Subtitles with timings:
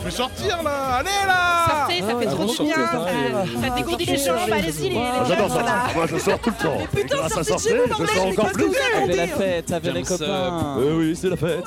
[0.00, 2.76] Je vais sortir là Allez là Sortez, ça fait trop du bien.
[2.78, 5.62] Euh, Ça dégourdit les jambes, allez-y les Ah, les J'adore ça.
[5.94, 6.78] Moi, je sors tout le temps.
[6.94, 8.72] Mais putain, sortez de chez vous, je sors encore plus.
[9.02, 10.76] Avec la fête, avec les copains.
[10.78, 11.64] Euh, oui, c'est la fête.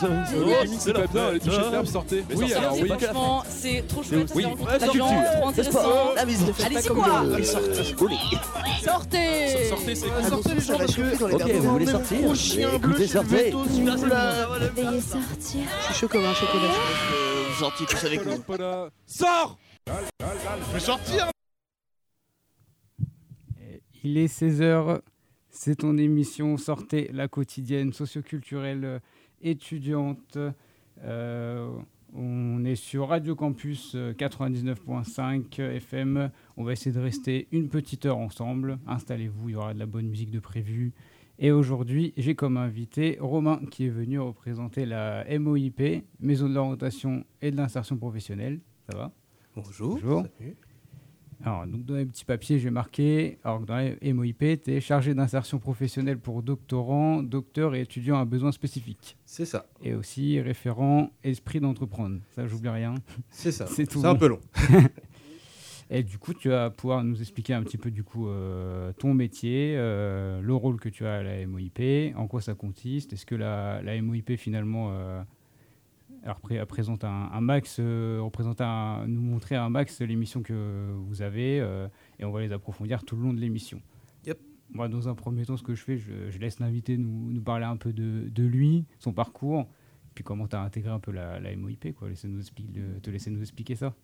[0.80, 2.88] C'est la allez toucher de l'herbe, sortez Oui, alors oui.
[2.88, 4.34] Franchement, c'est trop chouette,
[4.98, 5.80] gens, trop intéressant.
[6.18, 7.24] Allez-y quoi
[8.84, 10.30] Sortez Sortez, c'est Euh.
[10.30, 12.18] Sortez les gens parce que Ok, vous voulez sortir
[12.76, 13.52] Écoutez, sortez.
[13.56, 15.62] Veuillez sortir.
[15.80, 17.27] Je suis chaud comme un chocolat.
[17.60, 18.44] Gentil, tous avec nous.
[18.46, 18.92] Voilà.
[19.08, 21.32] Sors Je vais sortir
[24.04, 25.02] Il est 16h,
[25.50, 29.00] c'est ton émission Sortez la quotidienne socioculturelle euh,
[29.42, 30.38] étudiante.
[31.04, 31.68] Euh,
[32.14, 36.30] on est sur Radio Campus euh, 99.5 FM.
[36.58, 38.78] On va essayer de rester une petite heure ensemble.
[38.86, 40.94] Installez-vous, il y aura de la bonne musique de prévu.
[41.40, 47.26] Et aujourd'hui, j'ai comme invité Romain qui est venu représenter la MOIP, Maison de l'orientation
[47.44, 48.60] et de l'insertion professionnelle.
[48.90, 49.12] Ça va?
[49.56, 50.00] Bonjour.
[50.02, 50.26] Bonjour.
[50.40, 50.56] Salut.
[51.44, 54.82] alors, donc dans les petits papiers, j'ai marqué, alors que dans les MOIP, tu es
[54.82, 59.16] chargé d'insertion professionnelle pour doctorants, docteurs et étudiants à besoins spécifiques.
[59.24, 59.68] C'est ça.
[59.84, 62.18] Et aussi référent esprit d'entreprendre.
[62.32, 62.96] Ça, j'oublie rien.
[63.30, 63.68] C'est ça.
[63.70, 64.02] C'est tout.
[64.02, 64.40] C'est un peu long.
[65.90, 69.14] Et du coup, tu vas pouvoir nous expliquer un petit peu du coup euh, ton
[69.14, 73.14] métier, euh, le rôle que tu as à la MOIP, en quoi ça consiste.
[73.14, 75.22] Est-ce que la, la MOIP finalement euh,
[76.68, 81.22] présente un, un max, euh, représente un- nous montrer un max les missions que vous
[81.22, 81.58] avez
[82.20, 83.82] et on va les approfondir tout le long de l'émission.
[84.26, 84.40] Yep.
[84.74, 87.42] Moi, dans un premier temps, ce que je fais, je, je laisse l'invité nous, nous
[87.42, 89.66] parler un peu de, de lui, son parcours,
[90.16, 92.10] puis comment tu as intégré un peu la, la MOIP, quoi.
[92.10, 92.42] Laisser nous
[93.02, 93.96] te laisser nous expliquer ça.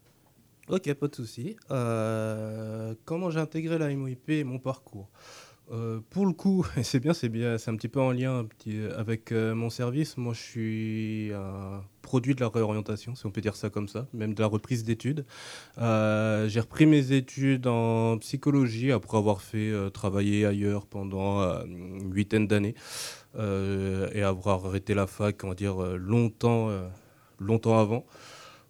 [0.69, 1.58] Ok, pas de souci.
[1.72, 5.09] Euh, comment j'ai intégré la MOIP et mon parcours
[5.72, 8.45] Euh, Pour le coup, c'est bien, c'est bien, c'est un petit peu en lien
[8.97, 10.16] avec euh, mon service.
[10.16, 14.08] Moi, je suis un produit de la réorientation, si on peut dire ça comme ça,
[14.14, 15.25] même de la reprise d'études.
[15.78, 22.75] J'ai repris mes études en psychologie après avoir fait travailler ailleurs pendant une huitaine d'années
[23.38, 26.69] et avoir arrêté la fac, on va dire, longtemps,
[27.40, 28.06] longtemps avant.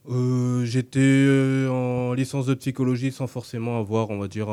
[0.10, 4.48] Euh, J'étais euh, en licence de psychologie sans forcément avoir, on va dire,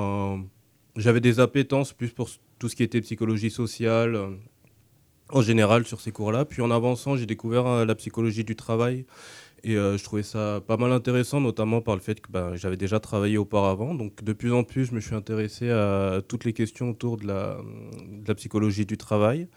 [0.97, 4.29] j'avais des appétences plus pour tout ce qui était psychologie sociale euh,
[5.31, 6.45] en général sur ces cours-là.
[6.45, 9.07] Puis en avançant, j'ai découvert la psychologie du travail
[9.63, 12.99] et je trouvais ça pas mal intéressant, notamment par le fait que ben, j'avais déjà
[12.99, 13.95] travaillé auparavant.
[13.95, 17.27] Donc de plus en plus, je me suis intéressé à toutes les questions autour de
[17.27, 19.49] la psychologie du travail.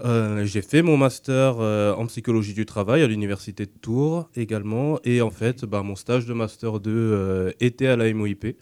[0.00, 4.98] Euh, j'ai fait mon master euh, en psychologie du travail à l'université de Tours également.
[5.04, 8.56] Et en fait, bah, mon stage de master 2 euh, était à la MOIP.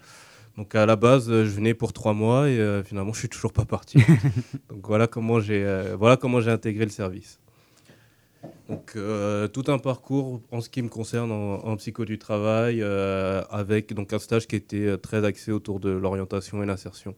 [0.57, 3.65] Donc à la base, je venais pour trois mois et finalement, je suis toujours pas
[3.65, 3.97] parti.
[4.69, 5.63] Donc voilà comment j'ai
[5.97, 7.39] voilà comment j'ai intégré le service.
[8.67, 8.97] Donc
[9.53, 14.11] tout un parcours en ce qui me concerne en, en psycho du travail, avec donc
[14.13, 17.15] un stage qui était très axé autour de l'orientation et l'insertion.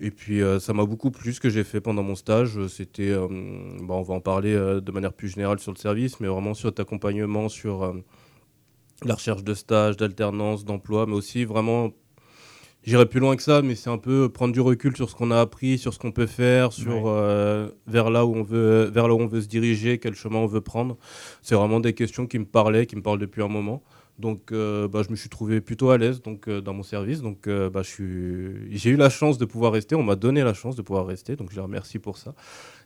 [0.00, 2.66] Et puis euh, ça m'a beaucoup plu ce que j'ai fait pendant mon stage.
[2.68, 6.20] C'était, euh, bon, on va en parler euh, de manière plus générale sur le service,
[6.20, 7.92] mais vraiment sur cet accompagnement, sur euh,
[9.04, 11.90] la recherche de stage, d'alternance, d'emploi, mais aussi vraiment,
[12.84, 15.32] j'irai plus loin que ça, mais c'est un peu prendre du recul sur ce qu'on
[15.32, 19.08] a appris, sur ce qu'on peut faire, sur euh, vers là où on veut, vers
[19.08, 20.96] là où on veut se diriger, quel chemin on veut prendre.
[21.42, 23.82] C'est vraiment des questions qui me parlaient, qui me parlent depuis un moment.
[24.18, 27.22] Donc, euh, bah, je me suis trouvé plutôt à l'aise euh, dans mon service.
[27.22, 29.94] Donc, euh, bah, j'ai eu la chance de pouvoir rester.
[29.94, 31.36] On m'a donné la chance de pouvoir rester.
[31.36, 32.34] Donc, je les remercie pour ça.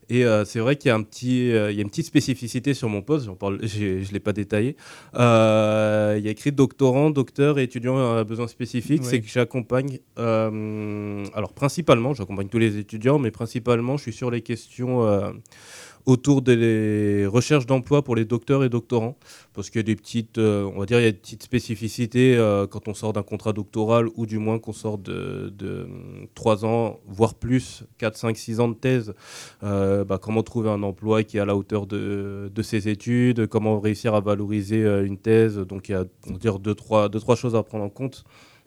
[0.08, 2.06] Et euh, c'est vrai qu'il y a, un petit, euh, il y a une petite
[2.06, 3.30] spécificité sur mon poste.
[3.34, 4.76] Parle, je ne l'ai pas détaillé.
[5.14, 9.02] Euh, il y a écrit doctorant, docteur et étudiant à besoins spécifiques.
[9.02, 9.08] Ouais.
[9.08, 14.42] C'est que j'accompagne, alors principalement, j'accompagne tous les étudiants, mais principalement, je suis sur les
[14.42, 15.32] questions
[16.06, 19.16] autour des recherches d'emploi pour les docteurs et doctorants,
[19.54, 21.42] parce qu'il y a des petites, euh, on va dire, il y a des petites
[21.42, 25.86] spécificités euh, quand on sort d'un contrat doctoral ou du moins qu'on sort de, de
[26.34, 29.14] 3 ans, voire plus, 4, 5, 6 ans de thèse.
[29.62, 33.80] Euh, bah, comment trouver un emploi qui est à la hauteur de, ses études, comment
[33.80, 35.58] réussir à valoriser euh, une thèse.
[35.58, 38.24] Donc il y a, on dire, deux trois, deux, trois choses à prendre en compte.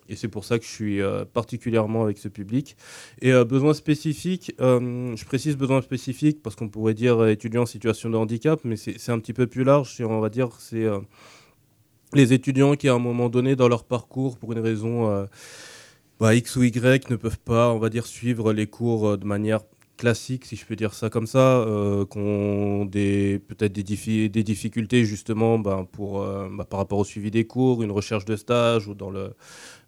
[0.07, 2.77] Et c'est pour ça que je suis euh, particulièrement avec ce public.
[3.21, 7.63] Et euh, besoins spécifiques, euh, je précise besoins spécifiques parce qu'on pourrait dire euh, étudiants
[7.63, 9.99] en situation de handicap, mais c'est un petit peu plus large.
[10.01, 10.99] On va dire c'est euh,
[12.13, 15.25] les étudiants qui, à un moment donné dans leur parcours, pour une raison euh,
[16.19, 19.25] bah, X ou Y, ne peuvent pas, on va dire, suivre les cours euh, de
[19.25, 19.61] manière
[19.97, 24.43] classique, si je peux dire ça comme ça, euh, qui ont des, peut-être des, des
[24.43, 28.35] difficultés justement ben, pour, euh, bah, par rapport au suivi des cours, une recherche de
[28.35, 29.33] stage ou dans le,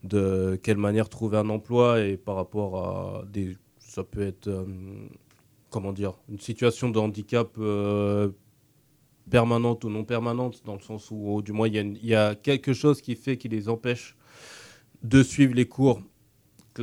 [0.03, 4.65] de quelle manière trouver un emploi et par rapport à des, ça peut être, euh,
[5.69, 7.57] comment dire, une situation de handicap
[9.29, 12.73] permanentes ou non permanentes, dans le sens où, du moins, il y, y a quelque
[12.73, 14.15] chose qui fait qui les empêche
[15.03, 16.01] de suivre les cours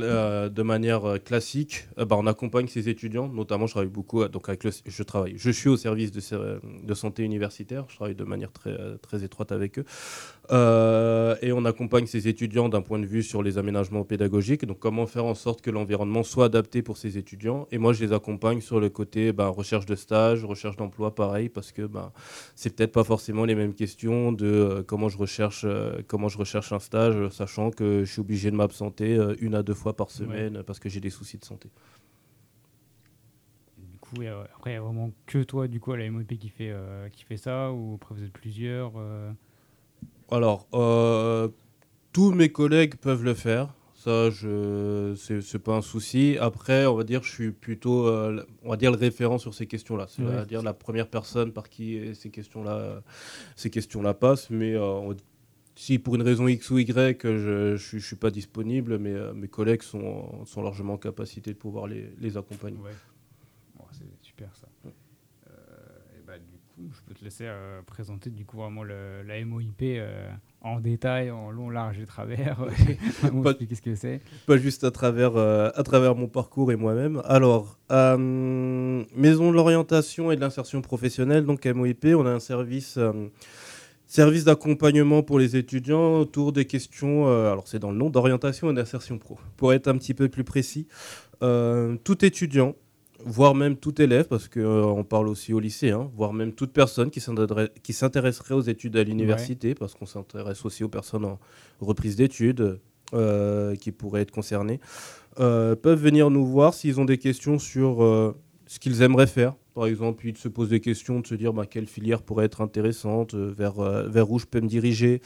[0.03, 3.27] euh, de manière euh, classique, euh, bah, on accompagne ces étudiants.
[3.27, 6.93] Notamment, je travaille beaucoup, donc avec le, je travaille, je suis au service de, de
[6.93, 7.85] santé universitaire.
[7.89, 9.85] Je travaille de manière très, très étroite avec eux,
[10.51, 14.65] Euh, et on accompagne ces étudiants d'un point de vue sur les aménagements pédagogiques.
[14.65, 17.67] Donc, comment faire en sorte que l'environnement soit adapté pour ces étudiants?
[17.71, 21.49] Et moi, je les accompagne sur le côté bah, recherche de stage, recherche d'emploi, pareil,
[21.49, 22.13] parce que bah,
[22.55, 26.37] c'est peut-être pas forcément les mêmes questions de euh, comment je recherche, euh, comment je
[26.37, 30.11] recherche un stage, sachant que je suis obligé de m'absenter une à deux fois par
[30.11, 31.69] semaine parce que j'ai des soucis de santé.
[33.77, 34.21] Du coup,
[34.55, 36.73] après, il y a vraiment que toi, du coup, à la MOP qui fait,
[37.11, 38.93] qui fait ça, ou après vous êtes plusieurs
[40.31, 41.47] Alors, euh,
[42.11, 43.73] tous mes collègues peuvent le faire.
[43.93, 46.37] Ça, je, c'est, c'est pas un souci.
[46.39, 49.65] Après, on va dire, je suis plutôt, euh, on va dire, le référent sur ces
[49.65, 50.05] questions-là.
[50.07, 53.01] C'est-à-dire la première personne par qui ces questions-là,
[53.55, 54.49] ces questions-là passent.
[54.51, 55.15] Mais euh, on-
[55.77, 59.81] si pour une raison X ou Y, je, je, suis, pas disponible, mais mes collègues
[59.81, 62.77] sont, sont largement en capacité de pouvoir les, les accompagner.
[62.77, 62.91] Ouais.
[63.75, 64.67] Bon, c'est super ça.
[64.85, 64.89] Euh,
[66.17, 66.89] et bah, du
[67.25, 70.29] laisser euh, présenter du coup vraiment le, la MOIP euh,
[70.61, 72.57] en détail, en long, large et travers.
[73.21, 74.21] Vraiment Pas- expliquer ce que c'est.
[74.47, 77.21] pas juste à travers, euh, à travers mon parcours et moi-même.
[77.25, 82.97] Alors, euh, Maison de l'orientation et de l'insertion professionnelle, donc MOIP, on a un service,
[84.07, 88.73] service d'accompagnement pour les étudiants autour des questions, alors c'est dans le nom, d'orientation et
[88.73, 89.37] d'insertion pro.
[89.57, 90.87] Pour être un petit peu plus précis,
[91.41, 92.75] tout étudiant,
[93.25, 97.09] voire même tout élève, parce qu'on parle aussi au lycée, hein, voire même toute personne
[97.09, 101.39] qui s'intéresse- qui s'intéresserait aux études à l'université, parce qu'on s'intéresse aussi aux personnes en
[101.81, 102.79] reprise d'études,
[103.13, 104.79] euh, qui pourraient être concernés,
[105.39, 108.35] euh, peuvent venir nous voir s'ils ont des questions sur euh,
[108.75, 109.55] ce qu'ils aimeraient faire.
[109.73, 112.59] Par exemple, ils se posent des questions de se dire bah, quelle filière pourrait être
[112.59, 115.21] intéressante, euh, vers, euh, vers où je peux me diriger,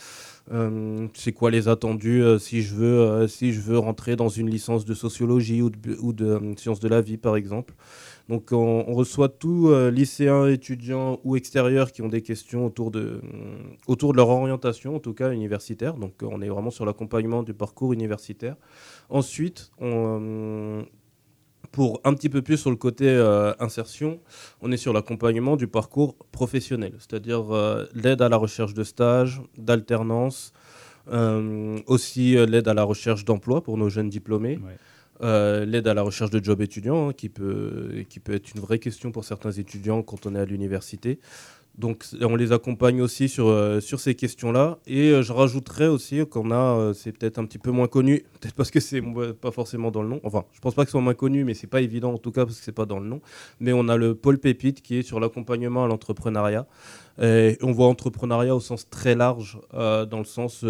[0.52, 4.86] euh, c'est quoi les attendus si, je veux, si je veux rentrer dans une licence
[4.86, 7.74] de sociologie ou de, de sciences de la vie, par exemple.
[8.28, 13.22] Donc on, on reçoit tous lycéens, étudiants ou extérieurs qui ont des questions autour de,
[13.88, 15.96] autour de leur orientation, en tout cas universitaire.
[15.96, 18.56] Donc on est vraiment sur l'accompagnement du parcours universitaire.
[19.10, 20.86] Ensuite, on,
[21.72, 24.20] pour un petit peu plus sur le côté euh, insertion,
[24.62, 29.42] on est sur l'accompagnement du parcours professionnel, c'est-à-dire euh, l'aide à la recherche de stage,
[29.58, 30.54] d'alternance,
[31.12, 34.58] euh, aussi l'aide à la recherche d'emploi pour nos jeunes diplômés.
[34.58, 34.78] Ouais.
[35.22, 38.62] Euh, l'aide à la recherche de job étudiant, hein, qui, peut, qui peut être une
[38.62, 41.20] vraie question pour certains étudiants quand on est à l'université.
[41.78, 44.80] Donc on les accompagne aussi sur, euh, sur ces questions-là.
[44.86, 48.26] Et euh, je rajouterais aussi qu'on a, euh, c'est peut-être un petit peu moins connu,
[48.40, 49.02] peut-être parce que c'est
[49.40, 50.20] pas forcément dans le nom.
[50.24, 52.32] Enfin, je pense pas que ce soit moins connu, mais c'est pas évident en tout
[52.32, 53.22] cas parce que c'est pas dans le nom.
[53.62, 56.68] Mais on a le pôle Pépite qui est sur l'accompagnement à l'entrepreneuriat.
[57.22, 60.64] Et on voit entrepreneuriat au sens très large, dans le sens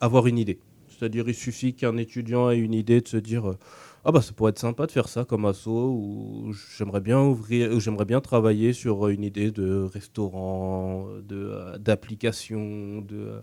[0.00, 0.60] avoir une idée.
[0.88, 3.56] C'est-à-dire, il suffit qu'un étudiant ait une idée de se dire
[4.04, 7.70] Ah, bah, ça pourrait être sympa de faire ça comme asso, ou j'aimerais bien, ouvrir,
[7.72, 13.40] ou j'aimerais bien travailler sur une idée de restaurant, euh, d'application, de euh,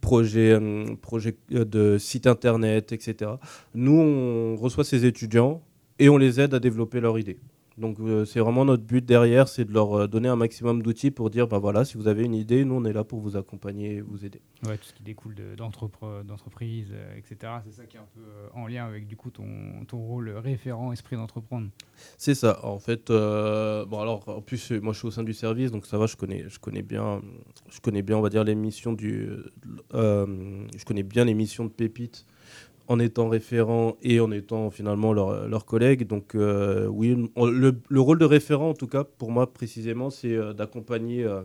[0.00, 3.32] projet, euh, projet de site internet, etc.
[3.74, 5.60] Nous, on reçoit ces étudiants
[5.98, 7.38] et on les aide à développer leur idée.
[7.78, 11.10] Donc euh, c'est vraiment notre but derrière, c'est de leur euh, donner un maximum d'outils
[11.10, 13.36] pour dire, bah voilà, si vous avez une idée, nous on est là pour vous
[13.36, 14.40] accompagner et vous aider.
[14.66, 17.52] Ouais, tout ce qui découle de- d'entrepre- d'entreprise, euh, etc.
[17.66, 18.22] C'est ça qui est un peu
[18.54, 19.44] en lien avec du coup ton,
[19.86, 21.68] ton rôle référent esprit d'entreprendre.
[22.16, 22.64] C'est ça.
[22.64, 25.98] En fait, bon alors en plus moi je suis au sein du service, donc ça
[25.98, 27.20] va, je connais, je connais bien,
[27.68, 29.28] je connais bien, on va dire les missions du,
[29.92, 32.24] je connais bien les missions de Pépite
[32.88, 36.06] en étant référent et en étant finalement leur, leur collègue.
[36.06, 40.34] Donc euh, oui, le, le rôle de référent en tout cas pour moi précisément, c'est
[40.34, 41.24] euh, d'accompagner.
[41.24, 41.42] euh,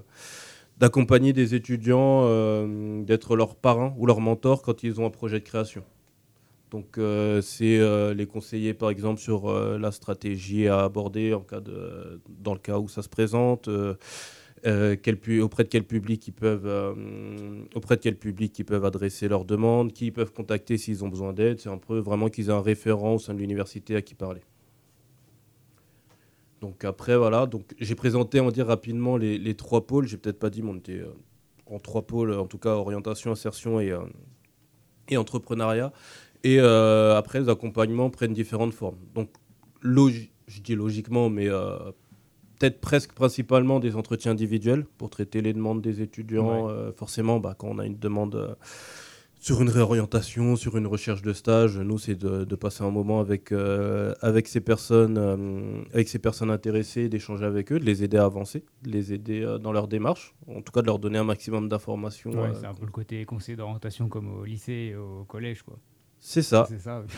[0.78, 2.26] d'accompagner des étudiants,
[3.04, 5.84] d'être leur parrain ou leur mentor quand ils ont un projet de création.
[6.72, 6.98] Donc
[7.44, 12.60] c'est les conseiller par exemple sur la stratégie à aborder en cas de, dans le
[12.60, 13.70] cas où ça se présente,
[14.68, 16.94] euh, quel auprès de quel public ils peuvent euh,
[17.74, 21.08] auprès de quel public ils peuvent adresser leurs demandes, qui ils peuvent contacter s'ils ont
[21.08, 21.60] besoin d'aide.
[21.60, 24.42] C'est un peu vraiment qu'ils aient un référent au sein de l'université à qui parler.
[26.60, 30.08] Donc après voilà, donc j'ai présenté on va dire rapidement les, trois pôles.
[30.08, 31.12] J'ai peut-être pas dit, mais on était euh,
[31.66, 33.98] en trois pôles, en tout cas orientation, insertion et,
[35.10, 35.92] et entrepreneuriat.
[36.44, 38.98] Et après, les accompagnements prennent différentes formes.
[39.16, 39.30] Donc,
[39.84, 41.48] je dis logiquement, mais
[42.62, 46.68] peut-être presque principalement des entretiens individuels pour traiter les demandes des étudiants.
[46.68, 46.72] Ouais.
[46.72, 48.54] Euh, forcément, bah, quand on a une demande, euh,
[49.40, 51.80] sur une réorientation, sur une recherche de stage.
[51.80, 55.18] Nous, c'est de, de passer un moment avec, euh, avec, ces personnes,
[55.92, 59.58] avec ces personnes intéressées, d'échanger avec eux, de les aider à avancer, de les aider
[59.60, 62.30] dans leur démarche, en tout cas de leur donner un maximum d'informations.
[62.30, 65.64] Ouais, c'est un peu le côté conseiller d'orientation comme au lycée et au collège.
[65.64, 65.80] quoi.
[66.24, 66.68] C'est ça,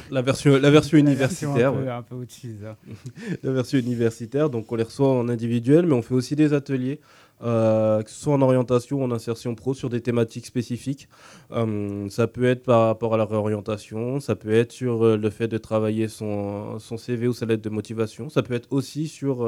[0.10, 1.74] la version, la version La universitaire.
[1.74, 1.82] version.
[1.82, 2.78] Un peu, un peu au-dessus, ça.
[3.44, 4.50] la version universitaire.
[4.50, 7.02] Donc on les reçoit en individuel, mais on fait aussi des ateliers,
[7.44, 11.10] euh, que ce soit en orientation ou en insertion pro, sur des thématiques spécifiques.
[11.52, 15.30] Euh, ça peut être par rapport à la réorientation, ça peut être sur euh, le
[15.30, 19.10] fait de travailler son, son CV ou sa lettre de motivation, ça peut être aussi
[19.10, 19.46] sur...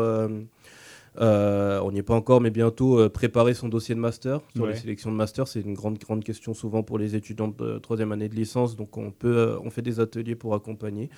[1.20, 4.42] euh, on n'y est pas encore, mais bientôt euh, préparer son dossier de master.
[4.56, 4.70] Sur Ouais.
[4.74, 8.12] les sélections de master, c'est une grande, grande question souvent pour les étudiants de troisième
[8.12, 8.76] année de licence.
[8.76, 11.10] Donc on, peut, euh, on fait des ateliers pour accompagner.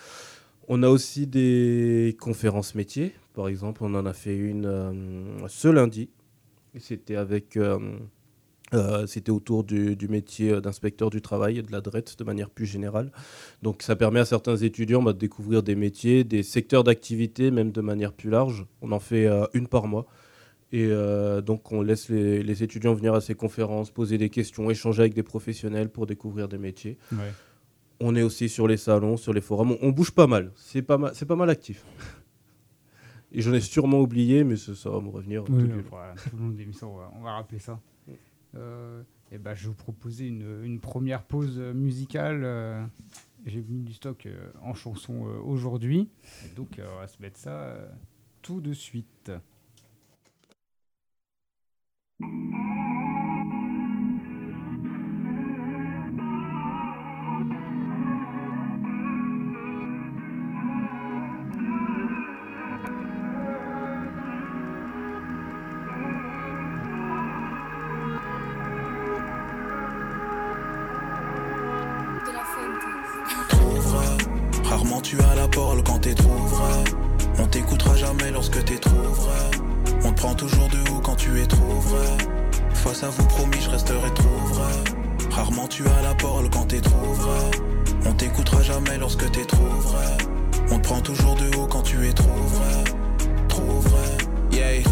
[0.67, 3.13] On a aussi des conférences métiers.
[3.33, 6.09] Par exemple, on en a fait une ce lundi.
[6.77, 7.57] C'était avec,
[8.73, 12.49] euh, c'était autour du, du métier d'inspecteur du travail et de la DRET de manière
[12.49, 13.11] plus générale.
[13.61, 17.71] Donc, ça permet à certains étudiants bah, de découvrir des métiers, des secteurs d'activité, même
[17.71, 18.65] de manière plus large.
[18.81, 20.05] On en fait euh, une par mois.
[20.73, 24.69] Et euh, donc, on laisse les, les étudiants venir à ces conférences, poser des questions,
[24.69, 26.97] échanger avec des professionnels pour découvrir des métiers.
[27.13, 27.31] Ouais.
[28.01, 29.71] On est aussi sur les salons, sur les forums.
[29.71, 30.51] On, on bouge pas mal.
[30.55, 31.85] C'est pas mal, c'est pas mal actif.
[33.31, 35.45] Et j'en ai sûrement oublié, mais ça, ça va me revenir.
[35.45, 37.79] tout Oui, tout le long de l'émission, on va rappeler ça.
[38.55, 42.43] Euh, et ben, je vais vous proposer une, première pause musicale.
[42.43, 42.83] euh,
[43.45, 46.09] J'ai mis du stock euh, en chanson aujourd'hui.
[46.45, 47.75] Et Donc, on va se mettre ça
[48.41, 49.31] tout de suite.
[75.83, 76.83] Quand t'es trop vrai.
[77.39, 79.51] On t'écoutera jamais lorsque t'es trop vrai.
[80.03, 82.17] On te prend toujours de haut quand tu es trop vrai.
[82.73, 84.73] Face à vous promis, je resterai trop vrai.
[85.31, 87.51] Rarement tu as la parole quand t'es trop vrai.
[88.05, 90.17] On t'écoutera jamais lorsque t'es trop vrai.
[90.69, 92.83] On te prend toujours de haut quand tu es trop vrai.
[93.47, 94.17] Trop vrai.
[94.51, 94.83] Yeah.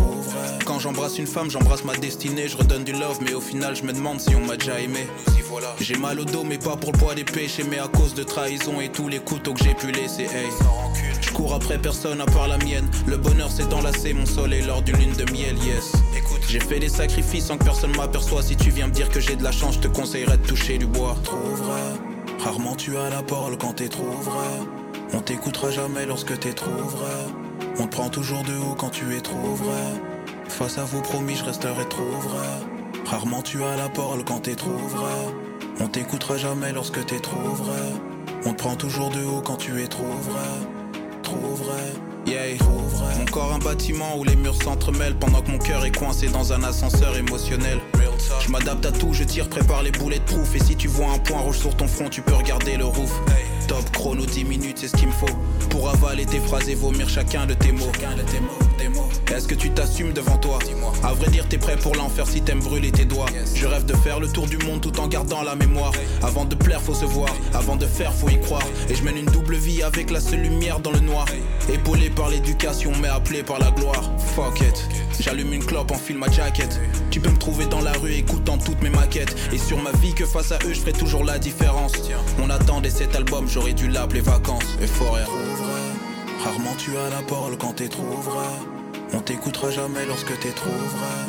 [0.65, 2.47] Quand j'embrasse une femme, j'embrasse ma destinée.
[2.47, 5.07] Je redonne du love, mais au final, je me demande si on m'a déjà aimé.
[5.79, 8.23] J'ai mal au dos, mais pas pour le poids des péchés, mais à cause de
[8.23, 10.23] trahison et tous les couteaux que j'ai pu laisser.
[10.23, 10.49] Hey.
[11.21, 12.87] Je cours après personne à part la mienne.
[13.07, 15.93] Le bonheur c'est d'enlacer mon soleil lors d'une lune de miel, yes.
[16.17, 18.43] Écoute, j'ai fait des sacrifices sans que personne m'aperçoive.
[18.43, 20.77] Si tu viens me dire que j'ai de la chance, je te conseillerais de toucher
[20.77, 21.15] du bois.
[21.23, 21.81] Trop vrai.
[22.39, 24.65] Rarement tu as la parole quand t'es trop vrai.
[25.13, 27.25] On t'écoutera jamais lorsque t'es trop vrai.
[27.79, 30.01] On te prend toujours de haut quand tu es trop vrai.
[30.47, 32.47] Face à vous promis, je resterai trop vrai.
[33.05, 35.44] Rarement tu as la parole quand t'es trop vrai.
[35.79, 37.81] On t'écoutera jamais lorsque t'es trop vrai.
[38.45, 40.67] On te prend toujours de haut quand tu es trop vrai.
[41.21, 41.93] Trop vrai.
[42.25, 42.57] Yeah.
[42.57, 43.13] Trop vrai.
[43.19, 46.53] Mon corps un bâtiment où les murs s'entremêlent pendant que mon cœur est coincé dans
[46.53, 47.79] un ascenseur émotionnel.
[48.39, 50.55] Je m'adapte à tout, je tire, prépare les boulets de proof.
[50.55, 53.11] Et si tu vois un point rouge sur ton front, tu peux regarder le roof.
[53.67, 55.25] Top chrono 10 minutes, c'est ce qu'il me faut.
[55.69, 57.91] Pour avaler tes phrases et vomir chacun de tes mots.
[59.35, 60.59] Est-ce que tu t'assumes devant toi?
[61.03, 63.25] À vrai dire, t'es prêt pour l'enfer si t'aimes brûler tes doigts.
[63.53, 65.91] Je rêve de faire le tour du monde tout en gardant la mémoire.
[66.23, 67.29] Avant de plaire, faut se voir.
[67.53, 68.63] Avant de faire, faut y croire.
[68.89, 71.25] Et je mène une double vie avec la seule lumière dans le noir.
[71.67, 74.09] Épaulé par l'éducation, mais appelé par la gloire.
[74.35, 74.87] Fuck it.
[75.19, 76.79] J'allume une clope, enfile ma jacket.
[77.11, 79.35] Tu peux me trouver dans la rue écoutant toutes mes maquettes.
[79.51, 81.91] Et sur ma vie que face à eux, je ferai toujours la différence.
[82.41, 84.77] On attendait cet album, j'aurais dû l'appeler vacances.
[84.81, 85.25] Et rien.
[86.41, 88.84] Rarement tu as la parole quand t'es trop vrai.
[89.13, 91.25] On t'écoutera jamais lorsque t'es trop vrai.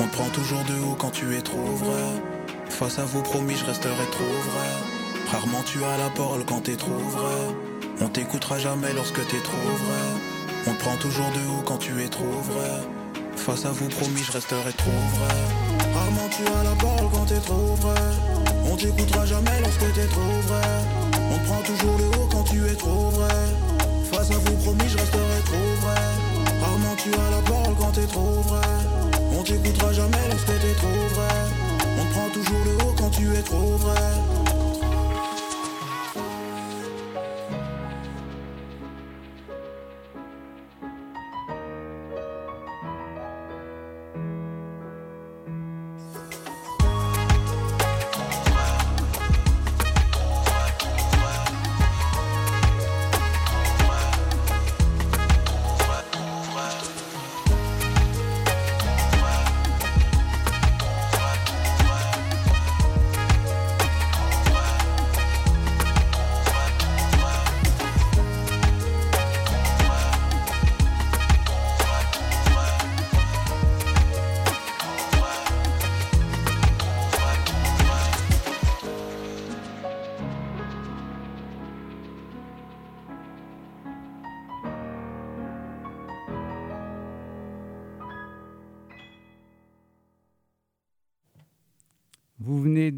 [0.00, 2.22] On te prend toujours de haut quand tu es trop vrai.
[2.68, 5.30] Face à vous promis, je resterai trop vrai.
[5.30, 7.54] Rarement tu as la parole quand t'es trop vrai.
[8.00, 10.06] On t'écoutera jamais lorsque t'es trop vrai.
[10.66, 12.70] On te prend toujours de haut quand tu es trop vrai.
[13.36, 15.94] Face à vous promis, je resterai trop vrai.
[15.94, 18.00] Rarement tu as la parole quand t'es trop vrai.
[18.70, 20.68] On t'écoutera jamais lorsque t'es trop vrai.
[21.30, 23.34] On te prend toujours de haut quand tu es trop vrai.
[24.12, 24.95] Face à vous promis, je
[27.06, 28.66] tu as la parole quand t'es trop vrai.
[29.38, 31.38] On t'écoutera jamais lorsque t'es trop vrai.
[32.00, 34.45] On prend toujours de haut quand tu es trop vrai.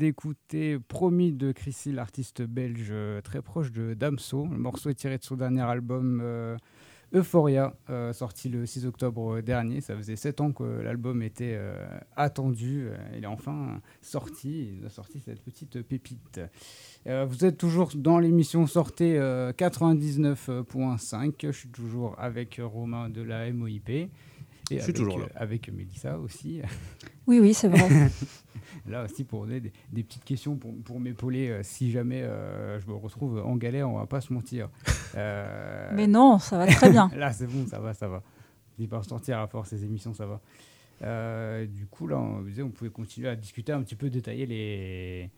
[0.09, 4.47] D'écouter Promis de Chrissy, l'artiste belge euh, très proche de Damso.
[4.51, 6.57] Le morceau est tiré de son dernier album euh,
[7.13, 9.83] Euphoria, euh, sorti le 6 octobre dernier.
[9.83, 11.61] Ça faisait 7 ans que l'album était
[12.17, 12.89] attendu.
[13.15, 14.79] Il est enfin sorti.
[14.79, 16.41] Il a sorti cette petite pépite.
[17.05, 21.35] Vous êtes toujours dans l'émission Sortez euh, 99.5.
[21.43, 24.11] Je suis toujours avec Romain de la MOIP.
[24.71, 25.25] Et Je suis avec, toujours là.
[25.27, 26.61] euh, avec Mélissa aussi.
[27.27, 28.11] Oui, oui, c'est vrai.
[28.87, 32.79] Là aussi, pour donner des, des petites questions pour, pour m'épauler euh, si jamais euh,
[32.81, 34.69] je me retrouve en galère, on va pas se mentir.
[35.15, 37.11] Euh, Mais non, ça va très bien.
[37.17, 38.23] Là, c'est bon, ça va, ça va.
[38.79, 40.41] Il va se sortir à force ces émissions, ça va.
[41.03, 44.47] Euh, du coup, là, on disait, on pouvait continuer à discuter un petit peu, détailler
[44.47, 45.31] les.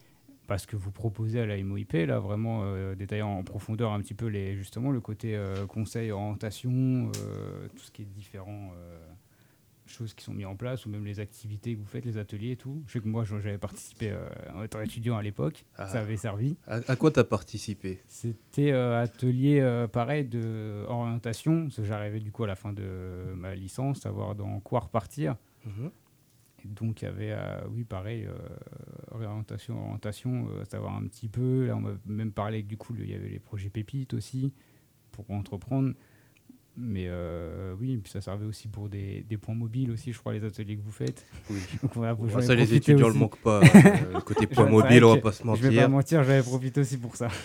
[0.46, 4.14] Parce que vous proposez à la MOIP, là, vraiment euh, détailler en profondeur un petit
[4.14, 6.70] peu les, justement le côté euh, conseil, orientation,
[7.24, 8.72] euh, tout ce qui est différent.
[9.90, 12.52] Choses qui sont mises en place ou même les activités que vous faites, les ateliers
[12.52, 12.82] et tout.
[12.86, 15.86] Je sais que moi j'avais participé euh, en étant étudiant à l'époque, Ah.
[15.88, 16.56] ça avait servi.
[16.66, 18.00] À, à quoi t'as participé?
[18.06, 22.72] C'était euh, atelier euh, pareil de orientation, parce que j'arrivais du coup à la fin
[22.72, 25.36] de ma licence, savoir dans quoi repartir.
[25.66, 25.90] Mhm.
[26.64, 28.34] Et donc il y avait, euh, oui pareil, euh,
[29.12, 31.66] orientation, orientation, savoir un petit peu.
[31.66, 34.52] Là on m'a même parlé que du coup il y avait les projets pépites aussi
[35.12, 35.94] pour entreprendre.
[36.76, 40.32] Mais euh, oui, puis ça servait aussi pour des, des points mobiles aussi, je crois,
[40.32, 41.26] les ateliers que vous faites.
[41.50, 41.58] Oui.
[41.82, 43.14] Donc voilà, Ouais, ça, les étudiants aussi.
[43.14, 43.60] le manquent pas.
[43.74, 45.90] euh, le côté point Ouais, mobile, c'est on va pas se Je vais pas mentir.
[45.90, 47.28] mentir, j'avais profité aussi pour ça.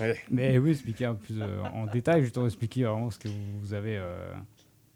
[0.00, 0.16] Ouais.
[0.30, 3.58] Mais oui, expliquer un peu plus euh, en détail, justement expliquer vraiment ce que vous,
[3.60, 4.32] vous avez euh,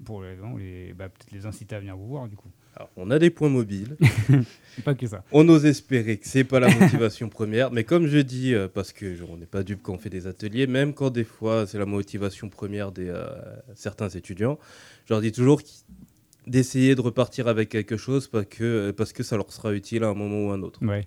[0.04, 2.50] pour les, non, les bah, peut-être les inciter à venir vous voir du coup.
[2.74, 3.96] Alors, on a des points mobiles.
[4.84, 5.24] Pas que ça.
[5.32, 8.92] On ose espérer que c'est pas la motivation première, mais comme je dis, euh, parce
[8.92, 11.66] que genre, on n'est pas dupe quand on fait des ateliers, même quand des fois
[11.66, 13.26] c'est la motivation première des euh,
[13.74, 14.58] certains étudiants,
[15.04, 15.60] je leur dis toujours
[16.46, 20.08] d'essayer de repartir avec quelque chose parce que, parce que ça leur sera utile à
[20.08, 20.84] un moment ou à un autre.
[20.84, 21.06] Ouais.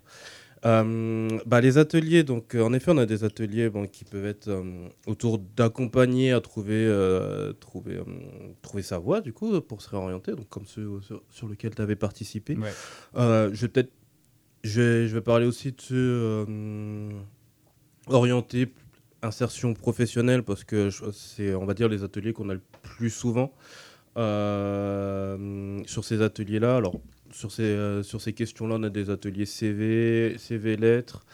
[0.64, 4.26] Euh, bah, les ateliers, donc euh, en effet, on a des ateliers bon, qui peuvent
[4.26, 6.90] être euh, autour d'accompagner à trouver,
[7.60, 8.00] trouver,
[8.62, 11.82] trouver sa voie, du coup, pour se réorienter, donc comme ceux sur, sur lesquels tu
[11.82, 12.56] avais participé.
[12.56, 12.72] Ouais.
[13.14, 13.92] Je vais peut-être,
[14.64, 16.46] je vais, je vais parler aussi de ceux
[18.08, 18.72] orientés
[19.22, 23.52] insertion professionnelle parce que c'est, on va dire, les ateliers qu'on a le plus souvent
[24.16, 26.76] sur ces ateliers-là.
[26.76, 27.00] Alors,
[27.36, 31.24] sur ces, euh, sur ces questions-là, on a des ateliers CV, CV lettres.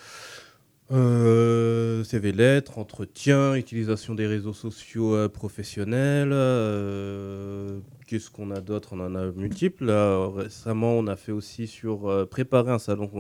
[0.91, 6.31] euh, CV lettres, entretien, utilisation des réseaux sociaux euh, professionnels.
[6.33, 8.91] euh, Qu'est-ce qu'on a d'autre?
[8.93, 9.87] On en a multiples.
[9.87, 13.11] Là, récemment, on a fait aussi sur préparer un salon,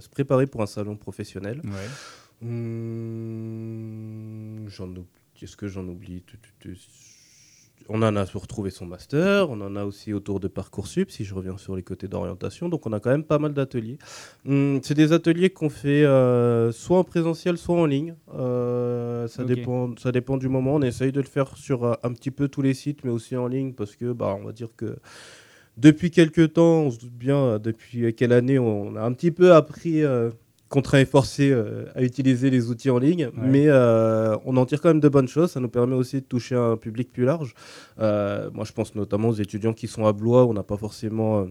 [0.00, 1.60] se préparer pour un salon professionnel.
[1.62, 1.88] Ouais.
[2.42, 4.66] Hum.
[5.34, 6.24] Qu'est-ce que j'en oublie?
[7.88, 11.24] On en a pour retrouver son master, on en a aussi autour de Parcoursup, si
[11.24, 12.68] je reviens sur les côtés d'orientation.
[12.68, 13.98] Donc on a quand même pas mal d'ateliers.
[14.46, 18.14] Hum, c'est des ateliers qu'on fait euh, soit en présentiel, soit en ligne.
[18.34, 20.74] Euh, ça, dépend, ça dépend du moment.
[20.76, 23.36] On essaye de le faire sur euh, un petit peu tous les sites, mais aussi
[23.36, 24.96] en ligne, parce que bah, on va dire que
[25.76, 29.54] depuis quelques temps, on se doute bien, depuis quelle année, on a un petit peu
[29.54, 30.02] appris,
[30.70, 33.28] contraint et forcé, euh, à utiliser les outils en ligne.
[33.36, 35.50] Mais euh, on en tire quand même de bonnes choses.
[35.50, 37.54] Ça nous permet aussi de toucher un public plus large.
[37.98, 40.44] Euh, moi, je pense notamment aux étudiants qui sont à Blois.
[40.44, 41.46] où On n'a pas forcément.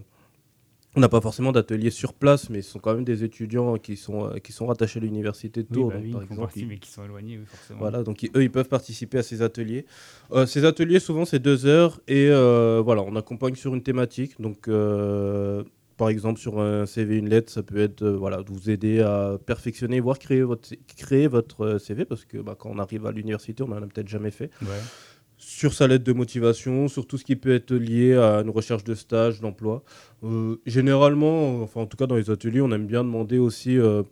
[0.96, 3.96] on n'a pas forcément d'atelier sur place, mais ce sont quand même des étudiants qui
[3.98, 5.90] sont, qui sont rattachés à l'université de Oui, Tours.
[5.90, 7.80] bah donc, oui, par exemple, partie, mais qui sont éloignés, oui, forcément.
[7.80, 9.86] voilà, donc ils- eux, ils peuvent participer à ces ateliers.
[10.48, 14.40] Ces ateliers, souvent, c'est deux heures et voilà, on accompagne sur une thématique.
[14.42, 14.68] Donc,
[16.00, 19.02] par exemple, sur un CV, une lettre, ça peut être euh, voilà, de vous aider
[19.02, 23.06] à perfectionner, voire créer votre, créer votre euh, CV parce que bah, quand on arrive
[23.06, 24.50] à l'université, on n'en a peut-être jamais fait.
[24.62, 24.80] Ouais.
[25.38, 28.86] Sur sa lettre de motivation, sur tout ce qui peut être lié à une recherche
[28.86, 29.84] de stage, d'emploi.
[30.24, 34.04] Euh, généralement, enfin en tout cas dans les ateliers, on aime bien demander aussi euh,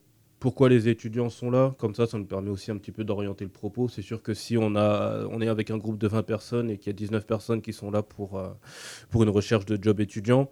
[0.41, 1.73] pourquoi les étudiants sont là.
[1.77, 3.87] Comme ça, ça nous permet aussi un petit peu d'orienter le propos.
[3.87, 6.77] C'est sûr que si on, a, on est avec un groupe de 20 personnes et
[6.77, 8.41] qu'il y a 19 personnes qui sont là pour,
[9.09, 10.49] pour une recherche de job étudiant,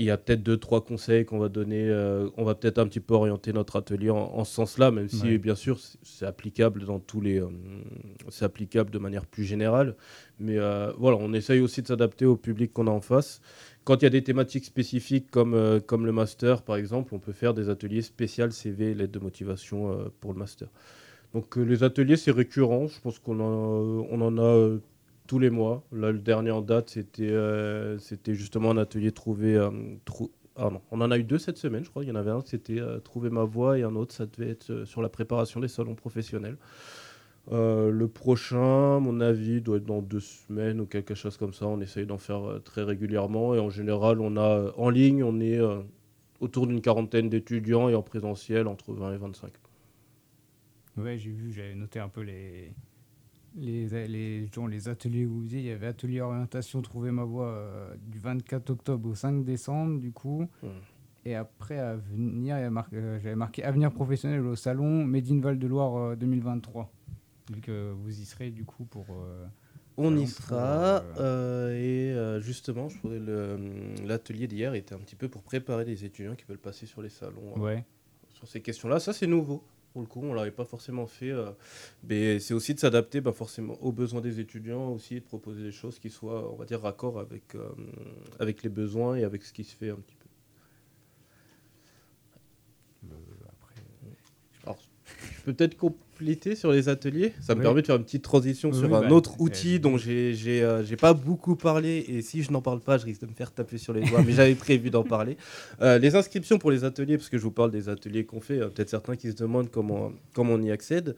[0.00, 1.82] il y a peut-être deux, trois conseils qu'on va donner.
[1.88, 5.08] euh, on va peut-être un petit peu orienter notre atelier en, en ce sens-là, même
[5.08, 5.38] si, Ouais.
[5.38, 7.40] bien sûr, c'est- applicable dans tous les.
[7.40, 7.48] euh,
[8.30, 9.94] c'est applicable de manière plus générale.
[10.38, 13.40] Mais euh, voilà, on essaye aussi de s'adapter au public qu'on a en face.
[13.84, 17.32] Quand il y a des thématiques spécifiques comme, comme le master, par exemple, on peut
[17.32, 20.68] faire des ateliers spéciaux CV, lettre de motivation pour le master.
[21.34, 22.88] Donc les ateliers, c'est récurrent.
[22.88, 24.78] Je pense qu'on en, on en a
[25.30, 25.84] tous les mois.
[25.92, 29.54] Là, le dernier en date, c'était euh, c'était justement un atelier trouver.
[29.54, 29.70] euh,
[30.56, 32.02] ah non, on en a eu deux cette semaine, je crois.
[32.02, 34.50] Il y en avait un, c'était euh, trouver ma voie, et un autre, ça devait
[34.50, 36.56] être sur la préparation des salons professionnels.
[37.52, 41.66] Le prochain, mon avis, doit être dans deux semaines ou quelque chose comme ça.
[41.66, 45.60] On essaye d'en faire très régulièrement et en général, on a en ligne, on est,
[46.40, 49.52] autour d'une quarantaine d'étudiants et en présentiel entre 20 et 25.
[50.96, 52.72] Ouais, j'ai vu, j'avais noté un peu les,
[53.56, 57.24] les, les, genre, les ateliers où vous disiez, il y avait atelier orientation Trouver ma
[57.24, 60.48] voie euh, du 24 octobre au 5 décembre, du coup.
[60.62, 60.68] Hmm.
[61.24, 66.16] Et après, à venir, euh, j'avais marqué Avenir professionnel au salon Made in Val-de-Loire euh,
[66.16, 66.90] 2023.
[67.52, 69.04] Vu que vous y serez, du coup, pour.
[69.10, 69.44] euh,
[69.96, 73.58] On y pour, sera euh, euh, et euh, justement, je trouvais le-
[74.06, 77.08] l'atelier d'hier était un petit peu pour préparer les étudiants qui veulent passer sur les
[77.10, 77.84] salons euh, Ouais.
[78.30, 78.98] sur ces questions-là.
[79.00, 79.62] Ça, c'est nouveau.
[79.92, 81.30] Pour le coup, on l'avait pas forcément fait.
[81.30, 81.50] euh,
[82.04, 85.72] mais c'est aussi de s'adapter bah, forcément aux besoins des étudiants, aussi de proposer des
[85.72, 87.68] choses qui soient, on va dire, raccord avec, euh,
[88.38, 90.28] avec les besoins et avec ce qui se fait un petit peu.
[94.64, 94.78] Alors,
[95.32, 95.76] je peut-être
[96.54, 97.32] sur les ateliers.
[97.40, 97.64] Ça me Oui.
[97.64, 99.96] permet de faire une petite transition Oui, sur oui, un bah, autre euh, outil dont
[99.96, 102.04] j'ai j'ai, euh, pas beaucoup parlé.
[102.08, 104.22] Et si je n'en parle pas, je risque de me faire taper sur les doigts.
[104.26, 105.36] mais j'avais prévu d'en parler.
[105.80, 108.60] Euh, les inscriptions pour les ateliers, parce que je vous parle des ateliers qu'on fait,
[108.60, 111.16] euh, peut-être certains qui se demandent comment, comment on y accède.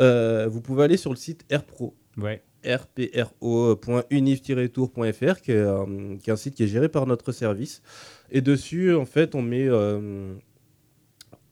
[0.00, 1.94] Euh, vous pouvez aller sur le site AirPro.
[2.16, 2.42] Ouais.
[2.64, 7.82] rpro.univ-tour.fr qui, est, euh, qui est un site qui est géré par notre service.
[8.30, 10.32] Et dessus, en fait, on met euh,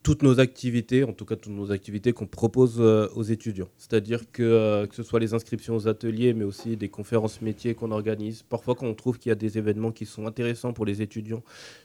[0.03, 3.69] toutes nos activités, en tout cas toutes nos activités qu'on propose euh, aux étudiants.
[3.77, 7.75] C'est-à-dire que, euh, que ce soit les inscriptions aux ateliers, mais aussi des conférences métiers
[7.75, 8.43] qu'on organise.
[8.43, 11.43] Parfois, quand on trouve qu'il y a des événements qui sont intéressants pour les étudiants,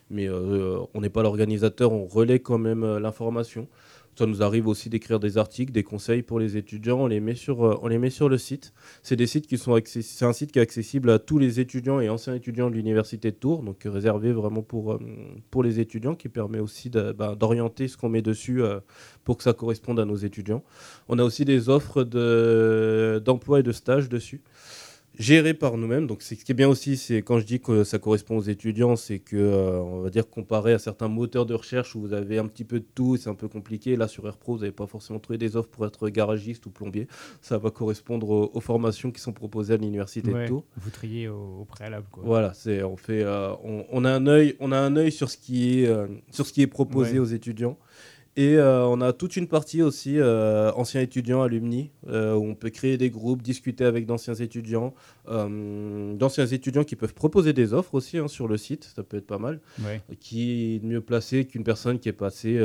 [0.09, 3.67] mais euh, on n'est pas l'organisateur, on relaie quand même l'information.
[4.17, 7.01] Ça nous arrive aussi d'écrire des articles, des conseils pour les étudiants.
[7.01, 7.75] On les met sur, euh,
[8.29, 8.73] le site.
[9.03, 13.29] C'est un site qui est accessible à tous les étudiants et anciens étudiants de l'université
[13.29, 14.99] de Tours, donc réservé vraiment pour, euh,
[15.61, 18.79] les étudiants, qui permet aussi bah, d'orienter ce qu'on met dessus euh,
[19.23, 20.63] pour que ça corresponde à nos étudiants.
[21.09, 24.41] On a aussi des offres de- d'emploi et de stage dessus
[25.17, 26.07] gérées par nous-mêmes.
[26.07, 28.95] Donc, ce qui est bien aussi, c'est quand je dis que ça correspond aux étudiants,
[28.95, 32.37] c'est que, euh, on va dire, comparé à certains moteurs de recherche où vous avez
[32.37, 33.95] un petit peu de tout, c'est un peu compliqué.
[33.95, 37.07] Là, sur AirPro, vous n'avez pas forcément trouvé des offres pour être garagiste ou plombier.
[37.41, 40.65] Ça va correspondre aux, aux formations qui sont proposées à l'université Ouais, de Tours.
[40.77, 42.23] Vous triez au, au préalable, quoi.
[42.25, 45.29] Voilà, c'est on fait, euh, on, on a un œil, on a un œil sur
[45.29, 47.19] ce qui est, euh, sur ce qui est proposé Ouais.
[47.19, 47.77] aux étudiants.
[48.37, 52.53] Et euh, on a toute une partie aussi euh, anciens étudiants, alumni, euh, où on
[52.53, 54.93] peut créer des groupes, discuter avec d'anciens étudiants,
[55.27, 59.25] d'anciens étudiants qui peuvent proposer des offres aussi hein, sur le site, ça peut être
[59.25, 59.59] pas mal.
[59.83, 60.01] Ouais.
[60.19, 62.63] Qui est mieux placé qu'une personne qui est passée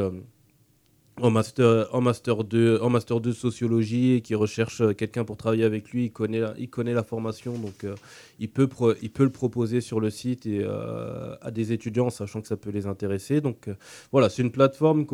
[1.21, 5.37] en master, en master 2, en master 2 sociologie et qui recherche euh, quelqu'un pour
[5.37, 7.95] travailler avec lui, il connaît la, il connaît la formation, donc euh,
[8.39, 8.69] il, peut
[9.03, 12.57] il peut le proposer sur le site et, euh, à des étudiants, sachant que ça
[12.57, 13.41] peut les intéresser.
[13.41, 13.69] Donc
[14.11, 15.07] voilà, c'est une plateforme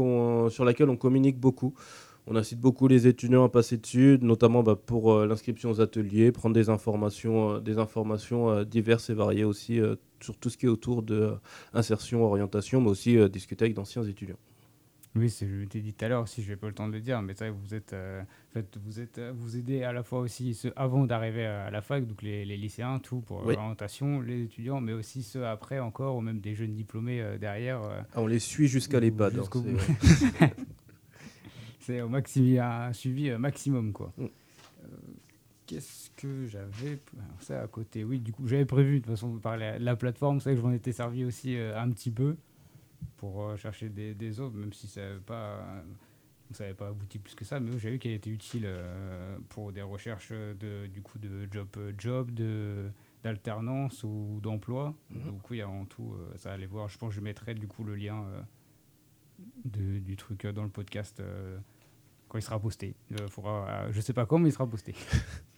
[0.51, 1.75] sur laquelle on communique beaucoup.
[2.27, 6.55] On incite beaucoup les étudiants à passer dessus, notamment bah, pour l'inscription aux ateliers, prendre
[6.55, 9.81] des informations, des informations diverses et variées aussi
[10.21, 11.33] sur tout ce qui est autour de
[11.73, 14.37] insertion, orientation, mais aussi discuter avec d'anciens étudiants.
[15.19, 16.93] Oui, c'est- je t'ai dit tout à l'heure aussi, je n'ai pas le temps de
[16.93, 19.57] le dire, mais c'est vrai que vous êtes, euh, en fait, vous êtes, euh, vous
[19.57, 22.99] aidez à la fois aussi ceux avant d'arriver à la fac, donc les, les lycéens,
[23.01, 23.55] tout pour Oui.
[23.55, 27.83] l'orientation, les étudiants, mais aussi ceux après encore, ou même des jeunes diplômés euh, derrière.
[27.83, 29.35] euh, Ah, on les suit jusqu'à l'EHPAD.
[29.35, 29.63] hein, jusqu'au
[31.81, 34.13] c'est- au maximum, un suivi maximum, quoi.
[34.19, 34.27] Mm.
[35.67, 36.99] Qu'est-ce que j'avais
[37.41, 39.97] ça à côté Oui, du coup, j'avais prévu de toute façon de parler de la
[39.97, 40.41] plateforme.
[40.41, 42.37] C'est vrai que je m'en étais servi aussi un petit peu
[43.17, 45.83] pour euh, chercher des, des même si ça n'avait pas,
[46.53, 47.61] ça avait pas abouti plus que ça.
[47.61, 51.69] Mais j'ai vu qu'elle était utile euh, pour des recherches de, du coup de job,
[51.77, 52.91] euh, job de
[53.25, 54.95] d'alternance ou d'emploi.
[55.11, 55.25] Mhm.
[55.25, 56.89] Donc oui, en tout, euh, ça allait voir.
[56.89, 58.43] Je pense que je mettrai du coup le lien euh,
[59.65, 61.59] de- du truc euh, dans le podcast euh,
[62.29, 62.95] quand il sera posté.
[63.21, 64.95] Euh, faudra, euh, je sais pas quand, mais il sera posté.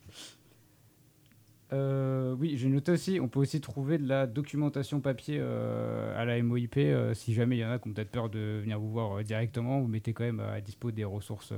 [1.72, 6.24] Euh, oui, j'ai noté aussi, on peut aussi trouver de la documentation papier euh, à
[6.24, 6.76] la MOIP.
[6.78, 9.22] euh, si jamais il y en a qui ont peut-être peur de venir vous voir
[9.22, 11.52] directement, vous mettez quand même à dispo des ressources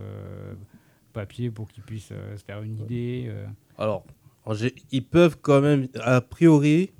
[1.12, 3.32] papier pour qu'ils puissent se faire une idée.
[3.78, 4.04] Alors,
[4.90, 6.90] ils peuvent quand même, a priori,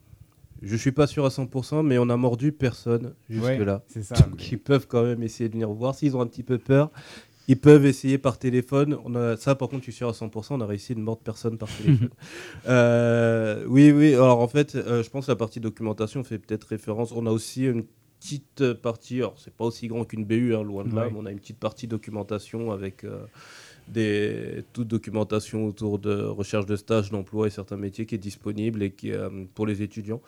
[0.62, 3.76] je suis pas sûr à 100%, mais on a mordu personne jusque-là.
[3.76, 4.14] Ouais, c'est ça.
[4.14, 5.94] Donc, ils peuvent quand même essayer de venir voir.
[5.94, 6.90] S'ils ont un petit peu peur,
[7.48, 8.98] ils peuvent essayer par téléphone.
[9.04, 11.22] On a, ça, par contre, je suis sûr à 100%, on a réussi de mordre
[11.22, 12.10] personne par téléphone.
[12.68, 14.14] Euh, oui, oui.
[14.14, 17.12] Alors, en fait, euh, je pense que la partie documentation fait peut-être référence.
[17.12, 17.84] On a aussi une
[18.20, 21.26] petite partie, alors c'est pas aussi grand qu'une BU, hein, loin de là, mais on
[21.26, 23.24] a une petite partie documentation avec euh,
[23.88, 28.82] des, toute documentation autour de recherche de stage, d'emploi et certains métiers qui est disponible
[28.82, 29.18] et qui est,
[29.54, 30.20] pour les étudiants,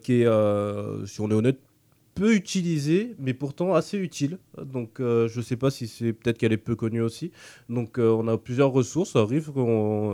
[0.00, 1.58] qui est, si on est honnête,
[2.14, 4.38] peu utilisée, mais pourtant assez utile.
[4.62, 7.32] Donc, euh, je ne sais pas si c'est peut-être qu'elle est peu connue aussi.
[7.68, 9.12] Donc, euh, on a plusieurs ressources.
[9.12, 9.52] Ça arrive,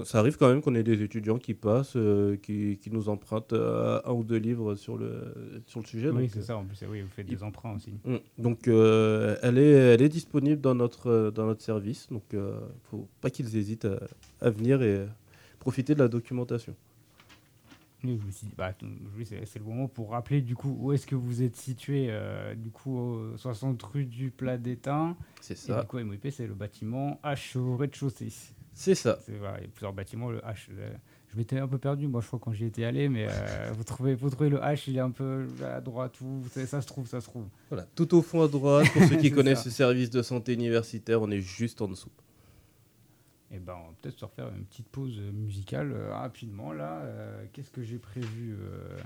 [0.04, 3.52] ça arrive quand même qu'on ait des étudiants qui passent, euh, qui, qui, nous empruntent
[3.52, 6.08] un ou deux livres sur le, sur le sujet.
[6.10, 6.56] Oui, c'est ça.
[6.56, 7.92] En plus, oui, vous faites des emprunts aussi.
[8.04, 8.16] Mm.
[8.38, 12.08] Donc, elle, est, elle est disponible dans notre, dans notre service.
[12.10, 12.52] Donc, il ne
[12.90, 14.00] faut pas qu'ils hésitent à,
[14.40, 15.06] à venir et
[15.58, 16.74] profiter de la documentation.
[18.02, 18.72] Je me suis dit, bah,
[19.24, 22.70] c'est le moment pour rappeler du coup où est-ce que vous êtes situé, euh, du
[22.70, 25.16] coup, au 60 rue du Plat d'Étain.
[25.40, 25.78] C'est ça.
[25.78, 28.32] Et du coup, MOIP, c'est le bâtiment H au rez-de-chaussée.
[28.72, 29.18] C'est ça.
[29.28, 30.30] Voilà, il y a plusieurs bâtiments.
[30.30, 30.68] Le H,
[31.32, 33.84] je m'étais un peu perdu, moi, je crois, quand j'y étais allé, mais euh, vous,
[33.84, 37.06] trouvez, vous trouvez le H, il est un peu à droite, où ça se trouve,
[37.06, 37.46] ça se trouve.
[37.68, 41.22] Voilà, tout au fond à droite, pour ceux qui connaissent le service de santé universitaire,
[41.22, 42.10] on est juste en dessous.
[43.52, 47.00] Et eh ben, on va peut-être se refaire une petite pause musicale euh, rapidement là.
[47.00, 48.96] Euh, qu'est-ce que j'ai prévu euh,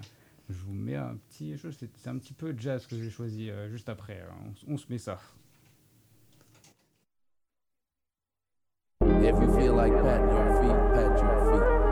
[0.51, 1.57] Je vous mets un petit.
[1.71, 4.21] C'est un petit peu jazz que j'ai choisi juste après.
[4.21, 4.53] Hein.
[4.69, 5.19] On, on, se met ça.
[9.01, 11.85] If you feel like patting your feet, pat your feet.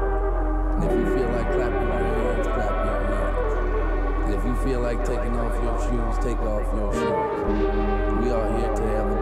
[0.85, 4.35] If you feel like clapping your hands, clap your hands.
[4.35, 8.23] If you feel like taking off your shoes, take off your shoes.
[8.23, 9.22] We are here to have a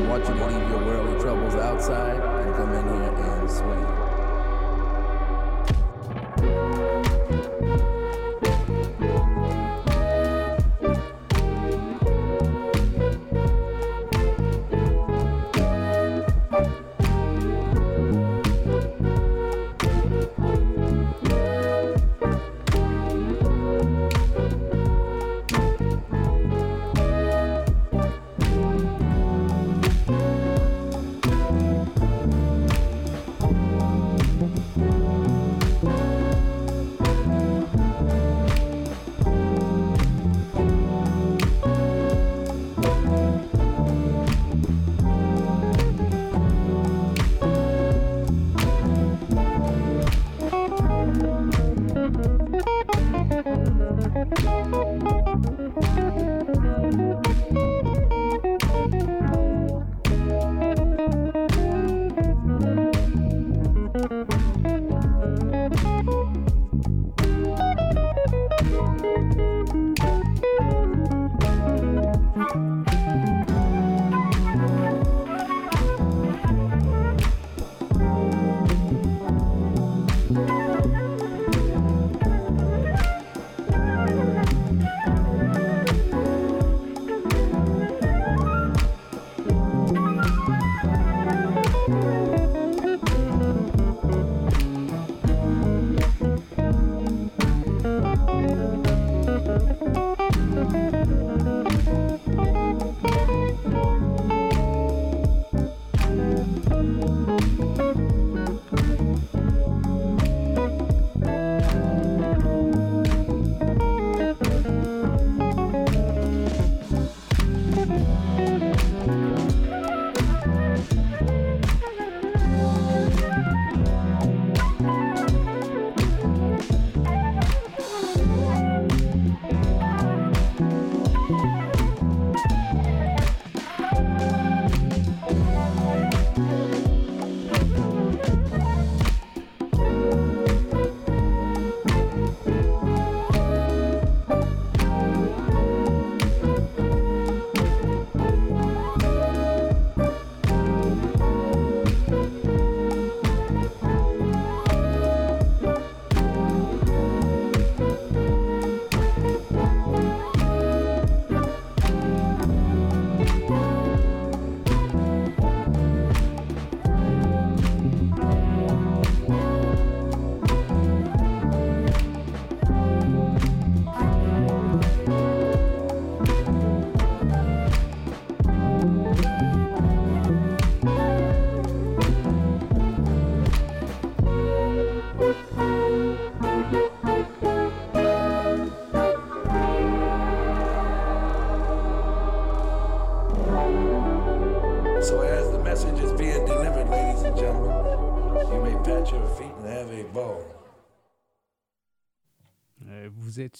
[0.00, 4.01] want you to leave your worldly troubles outside and come in here and swing.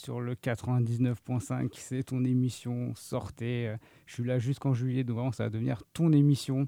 [0.03, 3.69] Sur le 99.5, c'est ton émission, sortez.
[3.69, 6.67] Euh, je suis là jusqu'en juillet, donc vraiment ça va devenir ton émission.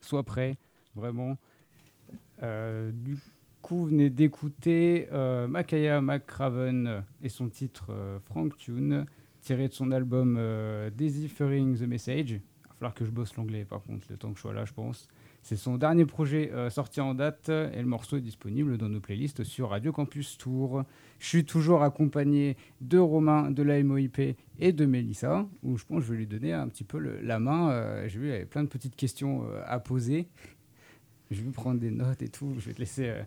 [0.00, 0.56] Sois prêt,
[0.94, 1.36] vraiment.
[2.44, 3.18] Euh, du
[3.60, 9.04] coup, venez d'écouter euh, Makaya McCraven et son titre euh, Frank Tune,
[9.40, 10.38] tiré de son album
[10.96, 12.30] Deciphering the Message.
[12.30, 14.64] Il va falloir que je bosse l'anglais, par contre, le temps que je sois là,
[14.64, 15.08] je pense.
[15.48, 18.98] C'est son dernier projet euh, sorti en date et le morceau est disponible dans nos
[18.98, 20.82] playlists sur Radio Campus Tour.
[21.20, 24.18] Je suis toujours accompagné de Romain, de la MOIP
[24.58, 27.20] et de Mélissa, où je pense que je vais lui donner un petit peu le-
[27.20, 27.70] la main.
[27.70, 30.26] Euh, J'ai vu, il y avait plein de petites questions euh, à poser.
[31.30, 32.52] Je vais prendre des notes et tout.
[32.58, 33.06] Je vais te laisser.
[33.08, 33.22] euh,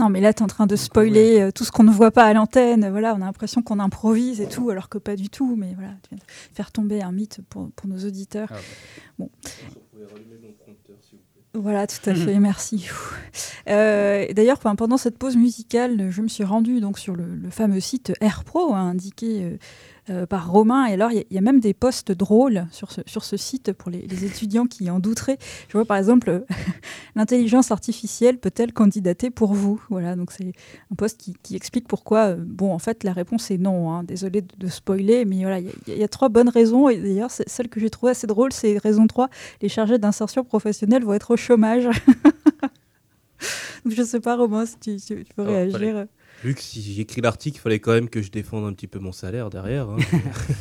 [0.00, 2.10] Non, mais là, tu es en train de spoiler euh, tout ce qu'on ne voit
[2.10, 2.88] pas à l'antenne.
[2.90, 5.54] Voilà, on a l'impression qu'on improvise et tout, alors que pas du tout.
[5.54, 8.48] Mais voilà, tu viens de faire tomber un mythe pour, pour nos auditeurs.
[8.52, 8.56] Ah.
[9.20, 9.30] Bon.
[11.54, 12.88] Voilà, tout à fait, merci.
[13.68, 17.80] Euh, D'ailleurs, pendant cette pause musicale, je me suis rendue donc, sur le, le fameux
[17.80, 19.58] site AirPro, hein, indiqué
[20.10, 20.86] euh, par Romain.
[20.86, 23.24] Et alors, il y a- il y, a même des posts drôles sur ce, sur
[23.24, 25.38] ce site pour les, les étudiants qui en douteraient.
[25.68, 26.44] Je vois par exemple,
[27.16, 29.80] l'intelligence artificielle peut-elle candidater pour vous?
[29.90, 30.52] Voilà, donc c'est
[30.90, 32.30] un post qui, qui explique pourquoi.
[32.30, 33.92] euh, bon, en fait, la réponse est non.
[33.92, 34.04] hein.
[34.04, 36.88] Désolé de, de spoiler, mais voilà, il y a- y, trois bonnes raisons.
[36.88, 39.28] Et d'ailleurs, c'est- celle que j'ai trouvée assez drôle, c'est raison 3
[39.62, 41.84] les chargés d'insertion professionnelle vont être au chômage.
[41.84, 41.88] Donc,
[43.94, 46.06] je sais pas, Romain, si tu, tu- tu peux Alors, réagir.
[46.42, 48.98] Vu que si j'écris l'article, il fallait quand même que je défende un petit peu
[48.98, 49.88] mon salaire derrière.
[49.90, 49.98] hein.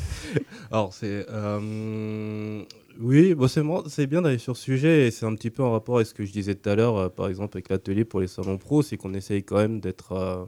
[0.71, 1.25] Alors, c'est.
[1.29, 2.61] euh,
[2.99, 3.47] Oui, bon,
[3.87, 6.13] c'est bien d'aller sur ce sujet et c'est un petit peu en rapport avec ce
[6.13, 8.81] que je disais tout à l'heure, euh, par exemple, avec l'atelier pour les salons pro,
[8.81, 10.11] c'est qu'on essaye quand même d'être.
[10.11, 10.43] euh,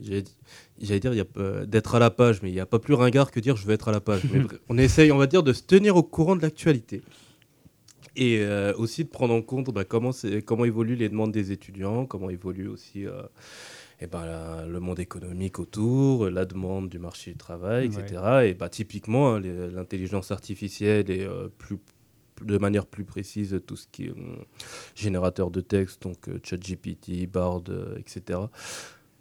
[0.00, 0.36] J'allais di-
[0.80, 1.12] j'allais dire
[1.66, 3.72] d'être à la page, mais il n'y a pas plus ringard que dire je veux
[3.72, 4.20] être à la page.
[4.32, 7.02] Mais on essaye, on va dire, de se tenir au courant de l'actualité.
[8.14, 10.12] Et euh, aussi de prendre en compte bah, comment,
[10.64, 13.22] évoluent les demandes des étudiants, comment évolue aussi euh,
[14.00, 18.02] eh ben, la- le monde économique autour, la demande du marché du travail, Ouais.
[18.02, 18.22] etc.
[18.44, 21.78] Et bah, typiquement, hein, l'intelligence artificielle et euh, plus,
[22.42, 24.44] de manière plus précise tout ce qui est hum,
[24.94, 28.40] générateur de texte, donc euh, ChatGPT, Bard, euh, etc.,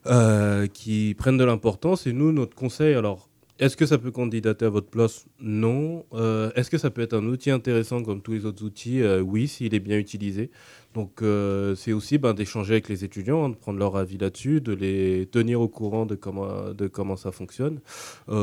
[0.08, 2.06] euh, qui prennent de l'importance.
[2.08, 5.26] Et nous, notre conseil, alors, est-ce que ça peut candidater à votre place?
[5.40, 6.06] Non.
[6.14, 9.02] Euh, Est-ce que ça peut être un outil intéressant comme tous les autres outils?
[9.02, 10.52] Euh, Oui, s'il est bien utilisé.
[10.94, 14.60] Donc, euh, c'est aussi ben, d'échanger avec les étudiants, hein, de prendre leur avis là-dessus,
[14.60, 17.80] de les tenir au courant de comment, ça fonctionne.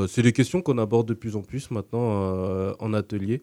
[0.08, 3.42] C'est des questions qu'on aborde de plus en plus maintenant en atelier,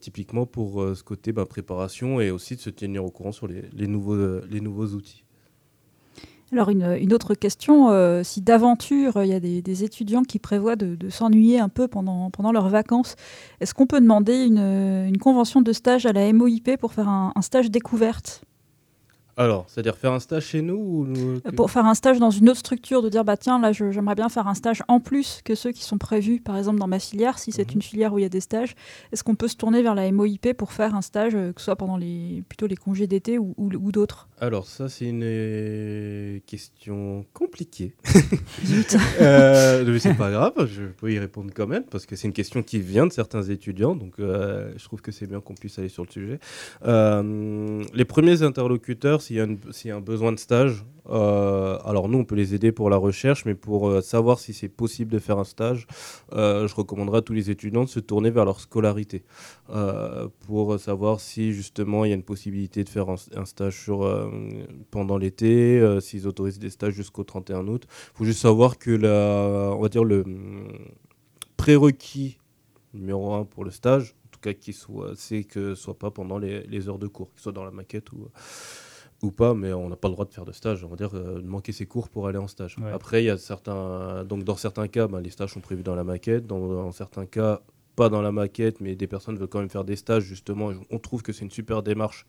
[0.00, 3.86] typiquement pour ce côté ben, préparation et aussi de se tenir au courant sur les
[3.86, 5.24] nouveaux outils.
[6.52, 11.08] Alors, une, autre question euh, si d'aventure il y a des, étudiants qui prévoient de,
[11.08, 13.14] s'ennuyer un peu pendant, leurs vacances,
[13.60, 17.70] est-ce qu'on peut demander une, convention de stage à la MOIP pour faire un stage
[17.70, 18.42] découverte?
[19.40, 22.30] Alors, c'est-à-dire faire un stage chez nous ou nous- Euh, Pour faire un stage dans
[22.30, 25.40] une autre structure, de dire bah tiens, là j'aimerais bien faire un stage en plus
[25.44, 27.76] que ceux qui sont prévus, par exemple dans ma filière, si c'est Mhm.
[27.76, 28.74] une filière où il y a des stages,
[29.12, 31.64] est-ce qu'on peut se tourner vers la MOIP pour faire un stage, euh, que ce
[31.66, 34.28] soit pendant les, plutôt les congés d'été ou, ou- ou d'autres?
[34.42, 37.94] Alors, ça, c'est une euh, question compliquée.
[39.20, 42.32] Euh, mais c'est pas grave, je peux y répondre quand même, parce que c'est une
[42.34, 45.78] question qui vient de certains étudiants, donc euh, je trouve que c'est bien qu'on puisse
[45.78, 46.38] aller sur le sujet.
[46.86, 52.24] Euh, les premiers interlocuteurs, s'il y, a un besoin de stage, euh, alors nous, on
[52.24, 55.38] peut les aider pour la recherche, mais pour euh, savoir si c'est possible de faire
[55.38, 55.86] un stage,
[56.32, 59.22] euh, je recommanderais à tous les étudiants de se tourner vers leur scolarité,
[60.46, 63.90] pour savoir si justement il y a une possibilité de faire un, stage
[64.90, 67.84] pendant l'été, s'ils autorisent des stages jusqu'au 31 août.
[67.88, 70.68] Il faut juste savoir que la, on va dire le hum,
[71.56, 72.38] prérequis
[72.94, 76.10] numéro un pour le stage, en tout cas qui soit, c'est que ce soit pas
[76.10, 78.28] pendant les, les heures de cours, qu'il soit dans la maquette ou
[79.22, 81.10] ou pas, mais on n'a pas le droit de faire de stage, on va dire
[81.14, 82.76] euh, de manquer ses cours pour aller en stage.
[82.78, 82.90] Ouais.
[82.90, 85.94] Après, il y a certains, donc dans certains cas, ben, les stages sont prévus dans
[85.94, 87.60] la maquette, dans, dans certains cas
[87.96, 90.70] pas dans la maquette, mais des personnes veulent quand même faire des stages justement.
[90.90, 92.24] On trouve que c'est une super démarche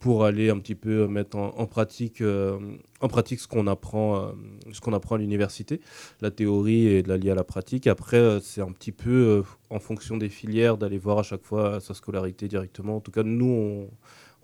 [0.00, 2.58] pour aller un petit peu mettre en, en pratique, euh,
[3.00, 4.32] en pratique ce qu'on apprend, euh,
[4.72, 5.80] ce qu'on apprend à l'université,
[6.20, 7.86] la théorie et de la lier à la pratique.
[7.86, 11.80] Après, euh, c'est un petit peu en fonction des filières d'aller voir à chaque fois
[11.80, 12.96] sa scolarité directement.
[12.96, 13.90] En tout cas, nous, on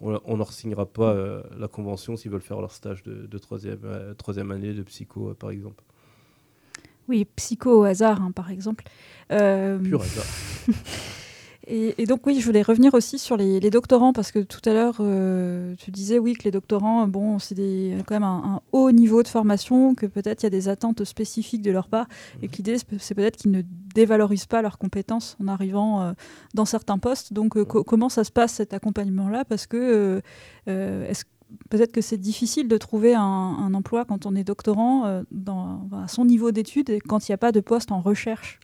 [0.05, 3.81] on leur signera pas euh, la convention s'ils veulent faire leur stage de, de troisième,
[3.85, 5.83] euh, troisième année de psycho, euh, par exemple.
[7.09, 8.85] Oui, psycho au hasard, hein, par exemple.
[9.29, 10.25] Pur hasard.
[11.67, 14.61] Et, et donc oui, je voulais revenir aussi sur les, les doctorants parce que tout
[14.69, 17.55] à l'heure euh, tu disais oui que les doctorants, bon, c'est
[18.07, 21.05] quand même un, un haut niveau de formation, que peut-être il y a des attentes
[21.05, 22.07] spécifiques de leur part
[22.43, 23.63] et que l'idée c'est peut-être qu'ils ne
[23.95, 26.13] dévalorisent pas leurs compétences en arrivant euh,
[26.53, 27.33] dans certains postes.
[27.33, 29.45] Donc euh, co- comment ça se passe cet accompagnement-là?
[29.45, 30.21] Parce que
[30.67, 31.25] est-ce
[31.71, 35.87] Peut-être que c'est difficile de trouver un, un emploi quand on est doctorant euh, dans,
[35.93, 38.59] à son niveau d'études et quand il n'y a pas de poste en recherche?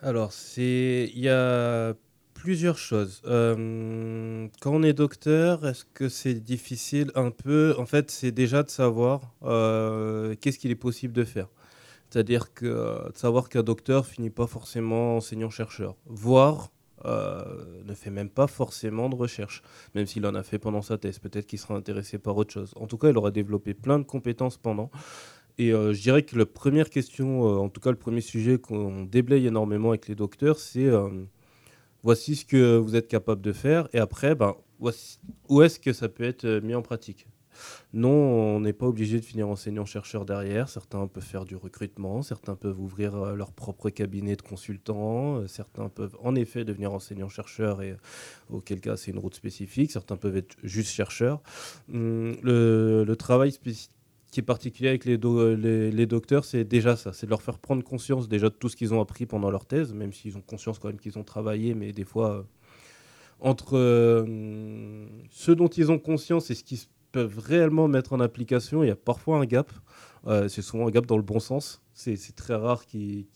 [0.00, 1.94] Alors, il y a
[2.34, 3.22] plusieurs choses.
[3.24, 7.74] Euh, quand on est docteur, est-ce que c'est difficile un peu?
[7.78, 11.48] En fait, c'est déjà de savoir euh, qu'est-ce qu'il est possible de faire.
[12.10, 16.70] C'est-à-dire que de savoir qu'un docteur finit pas forcément enseignant-chercheur, voire
[17.04, 19.62] ne fait même pas forcément de recherche,
[19.94, 21.20] même s'il en a fait pendant sa thèse.
[21.20, 22.72] Peut-être qu'il sera intéressé par autre chose.
[22.76, 24.90] En tout cas, il aura développé plein de compétences pendant.
[25.58, 28.58] Et euh, je dirais que la première question, euh, en tout cas le premier sujet
[28.58, 31.08] qu'on déblaye énormément avec les docteurs, c'est euh,
[32.02, 34.54] voici ce que vous êtes capable de faire, et après, ben,
[35.48, 37.26] où est-ce que ça peut être mis en pratique?
[37.94, 40.68] Non, on n'est pas obligé de finir enseignant-chercheur derrière.
[40.68, 46.14] Certains peuvent faire du recrutement, certains peuvent ouvrir leur propre cabinet de consultants, certains peuvent
[46.22, 47.96] en effet devenir enseignant-chercheur, et
[48.50, 51.40] auquel cas c'est une route spécifique, certains peuvent être juste chercheurs.
[51.90, 53.95] Hum, le, le, travail spécifique
[54.30, 55.16] qui est particulier avec les,
[56.06, 58.92] docteurs, c'est déjà ça, c'est de leur faire prendre conscience déjà de tout ce qu'ils
[58.92, 61.92] ont appris pendant leur thèse, même s'ils ont conscience quand même qu'ils ont travaillé, mais
[61.92, 62.42] des fois, euh,
[63.40, 66.80] entre euh, ce dont ils ont conscience et ce qu'ils
[67.12, 69.72] peuvent réellement mettre en application, il y a parfois un gap.
[70.26, 71.82] Euh, c'est souvent un gap dans le bon sens.
[71.94, 73.26] C'est très rare qu'ils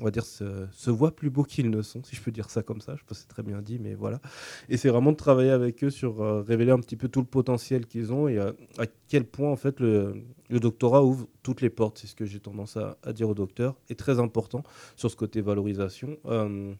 [0.00, 2.62] on va dire, se, voient plus beaux qu'ils ne sont, si je peux dire ça
[2.62, 2.94] comme ça.
[2.96, 4.20] Je pas si c'est très bien dit, mais voilà.
[4.68, 7.26] Et c'est vraiment de travailler avec eux sur euh, révéler un petit peu tout le
[7.26, 11.70] potentiel qu'ils ont et euh, à quel point, en fait, le, doctorat ouvre toutes les
[11.70, 11.98] portes.
[11.98, 13.76] C'est ce que j'ai tendance à, dire au docteur.
[13.88, 14.62] Et très important
[14.96, 16.18] sur ce côté valorisation.
[16.26, 16.74] Euh,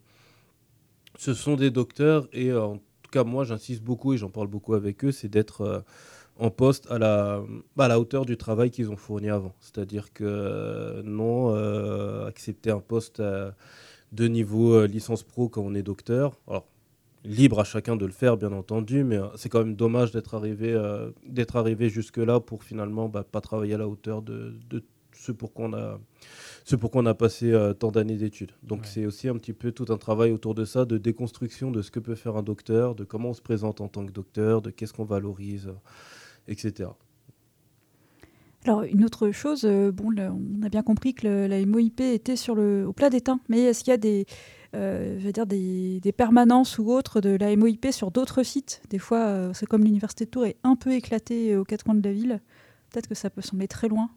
[1.19, 4.75] ce sont des docteurs et en tout cas, moi, j'insiste beaucoup et j'en parle beaucoup
[4.75, 5.85] avec eux, c'est d'être
[6.39, 7.43] en poste à la,
[7.79, 9.55] à la hauteur du travail qu'ils ont fourni avant.
[9.61, 13.23] C'est-à-dire que non, euh, accepter un poste
[14.13, 16.67] de niveau euh, licence pro quand on est docteur, alors
[17.25, 20.35] libre à chacun de le faire bien entendu, mais euh, c'est quand même dommage d'être
[20.35, 20.79] arrivé,
[21.27, 25.55] d'être arrivé jusque-là pour finalement bah, pas travailler à la hauteur de, de ce pour
[25.55, 25.99] quoi on a,
[26.65, 28.53] ce pour on a passé tant d'années d'études.
[28.63, 31.81] Donc c'est aussi un petit peu tout un travail autour de ça, de déconstruction de
[31.81, 34.61] ce que peut faire un docteur, de comment on se présente en tant que docteur,
[34.61, 35.71] de qu'est-ce qu'on valorise
[36.49, 36.91] etc.
[38.67, 42.57] Alors, une autre chose, euh, bon, on a bien compris que la MOIP était sur
[42.57, 44.27] le, au plat d'étain, mais est-ce qu'il y a des,
[44.75, 48.83] euh, je veux dire des, permanences ou autres de la MOIP sur d'autres sites?
[48.91, 51.95] Des fois, euh, c'est comme l'université de Tours est un peu éclatée aux quatre coins
[51.95, 52.41] de la ville.
[52.91, 54.11] Peut-être que ça peut sembler très loin.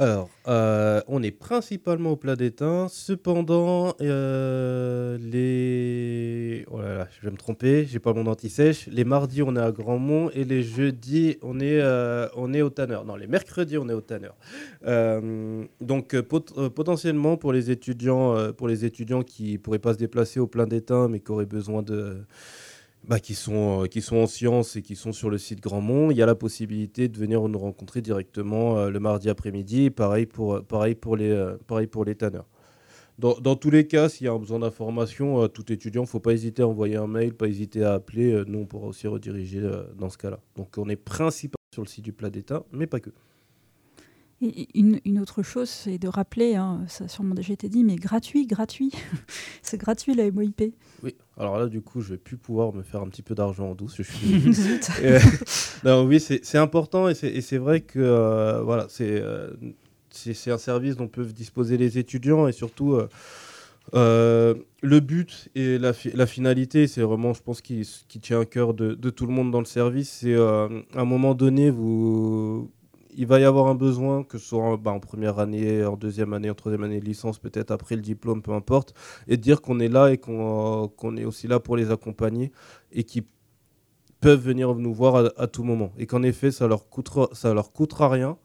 [0.00, 2.86] Alors, euh, on est principalement au plat d'étain.
[2.88, 6.64] Cependant, euh, les.
[6.70, 8.86] Oh là là, je vais me tromper, j'ai pas mon anti-sèche.
[8.86, 12.70] Les mardis, on est à Grandmont et les jeudis, on est, euh, on est au
[12.70, 13.00] Tanner.
[13.04, 14.30] Non, les mercredis, on est au Tanner.
[15.80, 18.88] donc, potentiellement, pour les, étudiants, pour les
[19.26, 22.18] qui pourraient pas se déplacer au plein d'étain, mais qui auraient besoin de
[23.04, 26.10] bah, qui, sont, euh, qui sont en sciences et qui sont sur le site Grandmont,
[26.10, 29.90] il y a la possibilité de venir nous rencontrer directement euh, le mardi après-midi.
[29.90, 32.46] Pareil pour, euh, pareil pour les, pareil pour les tanneurs.
[33.18, 36.08] Dans, dans, tous les cas, s'il y a un besoin d'information, tout étudiant, il ne
[36.10, 38.44] faut pas hésiter à envoyer un mail, pas hésiter à appeler.
[38.46, 39.60] nous, on pourra aussi rediriger
[39.96, 40.38] dans ce cas-là.
[40.54, 43.10] Donc, on est principalement sur le site du plat d'État, mais pas que
[44.40, 48.46] une, autre chose, c'est de rappeler, hein, ça a sûrement déjà été dit, mais gratuit,
[48.46, 48.92] gratuit.
[49.62, 50.74] c'est gratuit la MOIP.
[51.02, 53.70] Oui, alors là, du coup, je vais plus pouvoir me faire un petit peu d'argent
[53.70, 53.96] en douce.
[53.96, 54.28] Je suis...
[55.84, 59.50] non, oui, c'est important et c'est vrai que euh, voilà, euh,
[60.10, 62.98] c'est un service dont peuvent disposer les étudiants et surtout.
[63.94, 68.44] Euh, le but et la, la finalité, c'est vraiment, je pense, qui, qui tient à
[68.44, 70.18] cœur de, de, tout le monde dans le service.
[70.20, 72.70] C'est à un moment donné, vous,
[73.18, 76.32] il va y avoir un besoin, que ce soit bah, en première année, en deuxième
[76.32, 78.94] année, en troisième année de licence, peut-être après le diplôme, peu importe,
[79.26, 82.52] et dire qu'on est là et qu'on est aussi là pour les accompagner
[82.92, 83.26] et qui
[84.20, 85.92] peuvent venir nous voir à, tout moment.
[85.98, 88.38] Et qu'en effet, ça leur coûtera, ça leur coûtera rien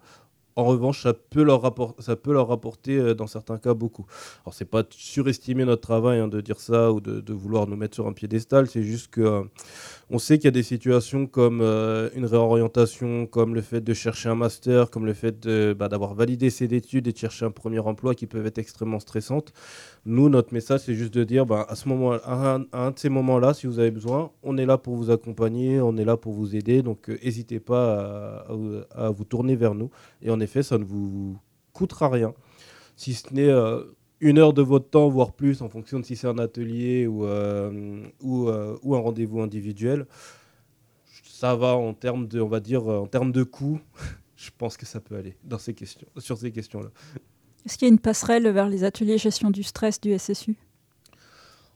[0.56, 4.06] en revanche, ça peut leur, ça peut leur rapporter euh, dans certains cas beaucoup.
[4.46, 7.96] Alors, c'est pas surestimer notre travail hein, de dire ça ou de, vouloir nous mettre
[7.96, 9.44] sur un piédestal, c'est juste que euh,
[10.14, 13.96] on sait qu'il y a des situations comme euh, une réorientation, comme le fait de
[13.96, 17.52] chercher un master, comme le fait bah, d'avoir validé ses études et de chercher un
[17.52, 19.54] premier emploi qui peuvent être extrêmement stressantes.
[20.06, 23.10] Nous, notre message, c'est juste de dire, bah, à, ce moment, à un, de ces
[23.10, 26.34] moments-là, si vous avez besoin, on est là pour vous accompagner, on est là pour
[26.34, 26.84] vous aider.
[26.84, 28.46] Donc, n'hésitez pas
[28.96, 29.90] à, vous tourner vers nous.
[30.22, 31.40] Et on effet, ça ne vous
[31.74, 32.36] coûtera rien,
[32.96, 33.82] si ce n'est euh,
[34.24, 37.26] une heure de votre temps, voire plus, en fonction de si c'est un atelier ou,
[37.26, 40.06] euh, euh, ou, un rendez-vous individuel.
[41.24, 43.80] Ça va en termes de, on va dire, en termes de coût,
[44.38, 46.90] je pense que ça peut aller dans ces questions, sur ces questions-là.
[47.66, 50.56] Est-ce qu'il y a une passerelle vers les ateliers gestion du stress du SSU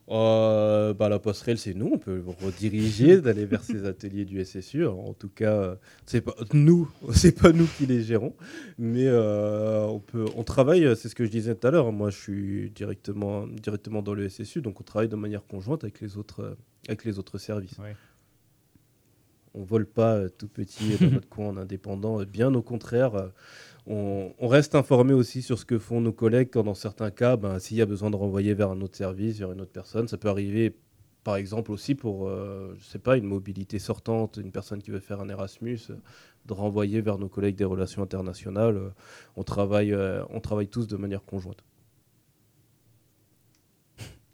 [0.09, 1.89] euh, bah, la passerelle, c'est nous.
[1.93, 4.85] On peut rediriger, d'aller vers ces ateliers du SSU.
[4.85, 8.33] En tout cas, euh, c'est pas nous, c'est pas nous qui les gérons,
[8.77, 10.95] mais euh, on peut, on travaille.
[10.95, 11.91] C'est ce que je disais tout à l'heure.
[11.91, 15.99] Moi, je suis directement, directement dans le SSU, donc on travaille de manière conjointe avec
[16.01, 17.77] les autres, avec les autres services.
[17.79, 17.95] Ouais.
[19.57, 22.23] On vole pas euh, tout petit dans notre coin en indépendant.
[22.23, 23.15] Bien au contraire.
[23.15, 23.27] euh,
[23.87, 27.59] on, reste informé aussi sur ce que font nos collègues quand dans certains cas, ben,
[27.59, 30.17] s'il y a besoin de renvoyer vers un autre service, vers une autre personne, ça
[30.17, 30.75] peut arriver
[31.23, 34.99] par exemple aussi pour, euh, je sais pas, une mobilité sortante, une personne qui veut
[34.99, 35.79] faire un Erasmus,
[36.45, 38.93] de renvoyer vers nos collègues des relations internationales.
[39.35, 41.63] On, travaille, euh, on travaille tous de manière conjointe.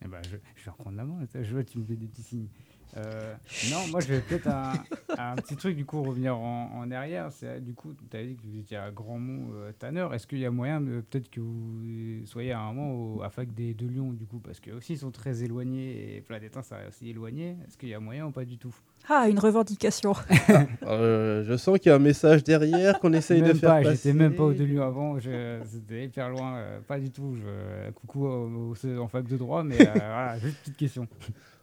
[0.05, 1.19] Eh ben, je, je vais reprendre la main.
[1.33, 2.49] Je vois, tu me fais des petits signes.
[2.95, 3.33] Euh,
[3.71, 4.73] non, moi, je vais peut-être un,
[5.17, 7.31] un petit truc, du coup, revenir en, en arrière.
[7.31, 10.13] C'est, du coup, tu as dit que vous étiez à Grandmont, euh, Tanneur.
[10.13, 13.29] Est-ce qu'il y a moyen, de- peut-être que vous soyez à un moment au, à
[13.29, 14.39] Fac des, de Lyon, du coup?
[14.39, 17.55] Parce qu'eux aussi, ils sont très éloignés et Plat d'Étain, ça aussi éloigné.
[17.67, 18.75] Est-ce qu'il y a moyen ou pas du tout?
[19.09, 20.13] Ah, une revendication.
[20.85, 23.83] Euh, je sens qu'il y a un message derrière qu'on essaye de Même faire pas,
[23.83, 27.35] j'étais même pas au de Lyon avant, je- c'était hyper loin, euh, pas du tout.
[27.35, 31.07] Je, coucou en fac de droit, mais euh, voilà, juste petite question.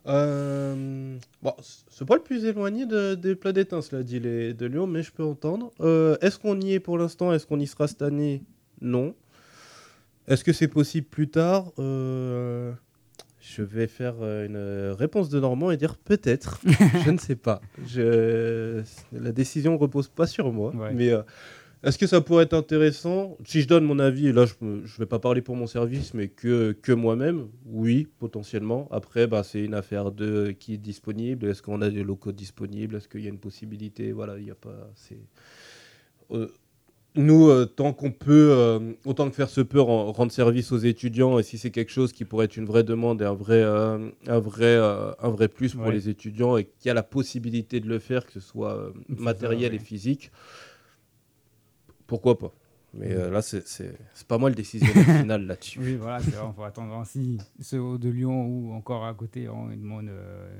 [0.07, 1.53] Euh, bon,
[1.91, 5.03] c'est pas le plus éloigné de- des plats d'étain, cela dit, les, de Lyon, mais
[5.03, 5.71] je peux entendre.
[5.81, 7.33] Euh, Est-ce qu'on y est pour l'instant?
[7.33, 8.43] Est-ce qu'on y sera cette année?
[8.81, 9.15] Non.
[10.27, 11.73] Est-ce que c'est possible plus tard?
[11.79, 12.73] Euh,
[13.41, 16.61] Je vais faire euh, une réponse de Normand et dire peut-être.
[17.05, 17.61] je ne sais pas.
[17.87, 18.83] Je...
[19.13, 20.75] La décision repose pas sur moi.
[20.75, 20.93] Ouais.
[20.95, 21.13] Mais
[21.83, 24.83] est-ce que ça pourrait être intéressant Si je donne mon avis, et là je ne
[24.99, 28.87] vais pas parler pour mon service, mais que, que moi-même, oui, potentiellement.
[28.91, 31.47] Après, bah, c'est une affaire de qui est disponible.
[31.47, 32.97] Est-ce qu'on a des locaux disponibles?
[32.97, 34.13] Est-ce qu'il y a une possibilité?
[34.13, 34.91] Voilà, il n'y a pas.
[34.95, 35.19] C'est.
[36.33, 36.49] Euh,
[37.17, 40.79] nous, euh, tant qu'on peut, euh, autant que faire se peut, ren- rendre service aux
[40.79, 43.65] étudiants, et si c'est quelque chose qui pourrait être une vraie demande et un vrai,
[43.65, 45.93] un vrai, un vrai plus pour Ouais.
[45.93, 49.71] les étudiants, et qu'il y a la possibilité de le faire, que ce soit matériel
[49.73, 50.31] ça, et physique,
[52.11, 52.53] pourquoi pas?
[52.93, 53.97] Mais euh, là, c'est-
[54.27, 55.79] pas moi le décisionnaire final là-dessus.
[55.79, 57.07] Oui, voilà, c'est vrai, il faut attendre.
[57.07, 60.51] Si ceux de Lyon ou encore à côté, on ils demandent, euh,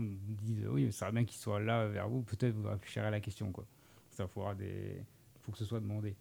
[0.00, 0.02] on
[0.42, 3.10] dit euh, oui, ça serait bien qu'ils soient là vers vous, peut-être vous réfléchirez à
[3.10, 3.52] la question.
[3.52, 3.64] Quoi.
[4.10, 5.04] Ça faudra des.
[5.42, 6.16] faut que ce soit demandé.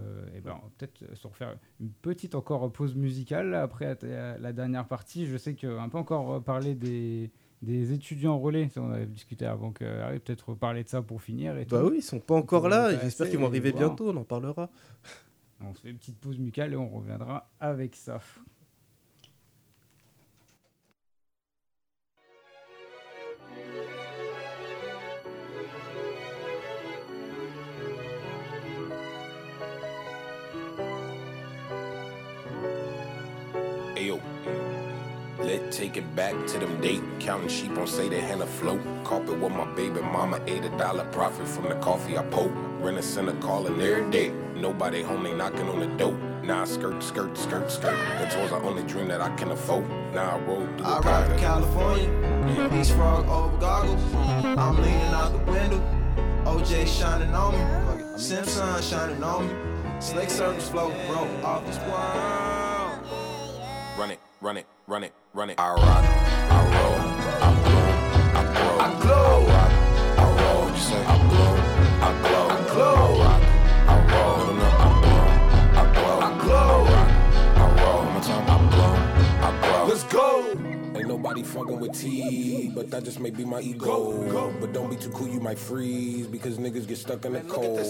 [0.00, 3.96] Euh, et ben, on peut-être euh, se refaire une petite encore pause musicale là, après
[4.02, 5.26] la, dernière partie.
[5.26, 7.30] Je sais qu'on peut encore euh, parler des,
[7.62, 8.68] des étudiants relais.
[8.68, 11.56] Ça, on avait discuté avant que arrive peut-être parler de ça pour finir.
[11.58, 11.88] Et Bah tout.
[11.88, 14.68] oui, ils sont pas encore là, j'espère qu'ils vont arriver bientôt, on en parlera.
[15.60, 18.20] On se fait une petite pause musicale et on reviendra avec ça.
[33.96, 34.20] Ayo.
[35.56, 37.02] Let's take it back to them date.
[37.18, 38.80] Counting sheep on say they hand afloat.
[39.04, 42.52] Carpet with my baby mama, ate a dollar profit from the coffee I poke.
[42.80, 44.32] Rent a center calling every day.
[44.54, 46.12] Nobody home, they knocking on the door.
[46.42, 47.96] Now I skirt, skirt, skirt, skirt.
[48.18, 49.88] The toys I only dream that I can afford.
[50.12, 51.38] Now I roll through I the ride to.
[51.38, 54.14] California, Beach frog over goggles.
[54.14, 55.80] I'm leaning out the window,
[56.44, 60.00] OJ shining on me, Simpson shining on me.
[60.00, 63.06] Snake circles floating, bro, off this world.
[63.98, 65.60] Run it, run it, run it, run it.
[65.60, 66.25] I rock,
[81.56, 84.52] fucking with T, but that just may be my ego.
[84.60, 87.80] But don't be too cool, you might freeze because niggas get stuck in the cold.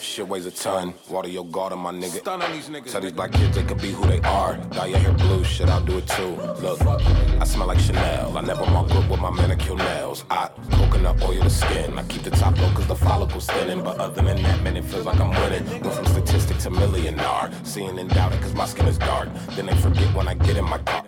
[0.00, 0.94] Shit weighs a ton.
[1.08, 2.20] Water your garden, my nigga.
[2.20, 2.92] Stun on these niggas.
[2.92, 4.56] Tell these black kids they could be who they are.
[4.70, 6.36] Dye your hair blue, shit, I'll do it too.
[6.62, 8.38] Look, I smell like Chanel.
[8.38, 10.24] I never walk up with my manicure nails.
[10.30, 11.98] I coconut oil the skin.
[11.98, 13.82] I keep the top low cause the follicle's thinning.
[13.82, 15.64] But other than that, man, it feels like I'm winning.
[15.82, 17.50] Went from statistic to millionaire.
[17.64, 19.28] Seeing and doubting cause my skin is dark.
[19.56, 21.04] Then they forget when I get in my car.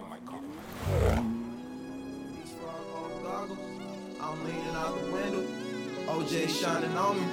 [0.89, 1.38] Beach
[6.19, 7.25] OJ shining on me,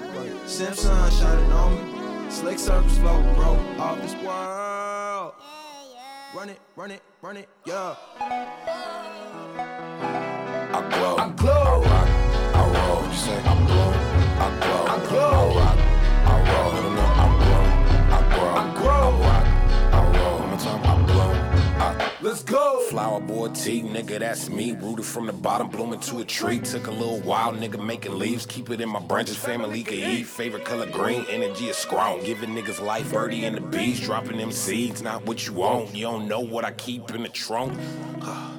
[0.46, 2.30] Simpson shining on me.
[2.30, 5.34] Slick circles floating, bro, off this world.
[6.36, 7.96] Run it, run it, run it, yeah.
[10.72, 11.16] I glow.
[11.18, 11.82] I glow.
[11.84, 12.10] I rock.
[12.54, 13.08] I roll.
[13.08, 13.92] You say I blow.
[14.44, 14.86] I glow.
[14.86, 15.32] I glow.
[15.32, 15.65] I rock.
[22.96, 24.72] Flower boy T, nigga, that's me.
[24.72, 26.60] Rooted from the bottom, blooming to a tree.
[26.60, 28.46] Took a little while, nigga, making leaves.
[28.46, 30.24] Keep it in my branches, family can eat.
[30.24, 32.24] Favorite color green, energy is strong.
[32.24, 34.00] Giving niggas life, birdie and the bees.
[34.00, 35.94] Dropping them seeds, not what you want.
[35.94, 37.78] You don't know what I keep in the trunk.
[38.22, 38.55] Ah.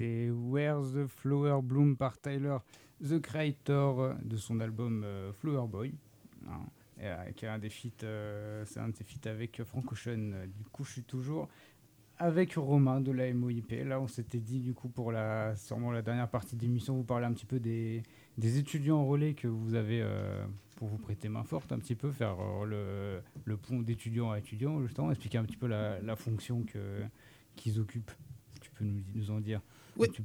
[0.00, 2.56] C'était Where the Flower Bloom par Tyler,
[3.06, 5.92] The Creator, euh, de son album euh, Flower Boy.
[6.48, 6.62] hein,
[7.02, 8.06] euh, qui est un des feats,
[8.64, 10.46] c'est un de ses feats avec Frank Ocean.
[10.56, 11.50] Du coup, je suis toujours
[12.16, 13.72] avec Romain de la MOIP.
[13.84, 17.26] Là, on s'était dit, du coup, pour la, sûrement la dernière partie d'émission, vous parlez
[17.26, 18.02] un petit peu des,
[18.38, 20.02] des étudiants en relais que vous avez
[20.76, 24.80] pour vous prêter main forte, un petit peu, faire le, le pont d'étudiant à étudiant,
[24.80, 27.02] justement, expliquer un petit peu la, la fonction que,
[27.54, 28.12] qu'ils occupent.
[28.62, 28.84] Tu peux
[29.14, 29.60] nous en dire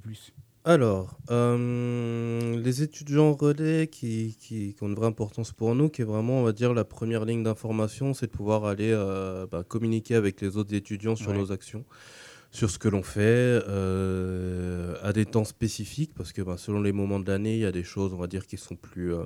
[0.01, 0.33] plus.
[0.67, 6.01] Alors, euh, les étudiants relais qui, qui, qui ont une vraie importance pour nous, qui
[6.01, 9.63] est vraiment, on va dire, la première ligne d'information, c'est de pouvoir aller euh, bah,
[9.63, 11.37] communiquer avec les autres étudiants sur Ouais.
[11.37, 11.85] nos actions,
[12.55, 13.21] sur ce que l'on fait,
[13.67, 17.65] euh, à des temps spécifiques, parce que bah, selon les moments de l'année, il y
[17.65, 19.23] a des choses, on va dire, qui sont plus euh,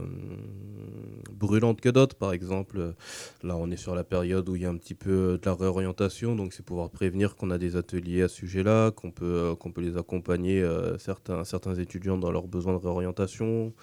[1.31, 2.15] brûlantes que d'autres.
[2.15, 2.95] Par exemple,
[3.43, 5.53] là, on est sur la période où il y a un petit peu de la
[5.53, 9.55] réorientation, donc c'est pouvoir prévenir qu'on a des ateliers à ce sujet-là, qu'on peut, euh,
[9.55, 10.67] qu'on peut les accompagner,
[10.97, 13.73] certains, certains étudiants, dans leurs besoins de réorientation.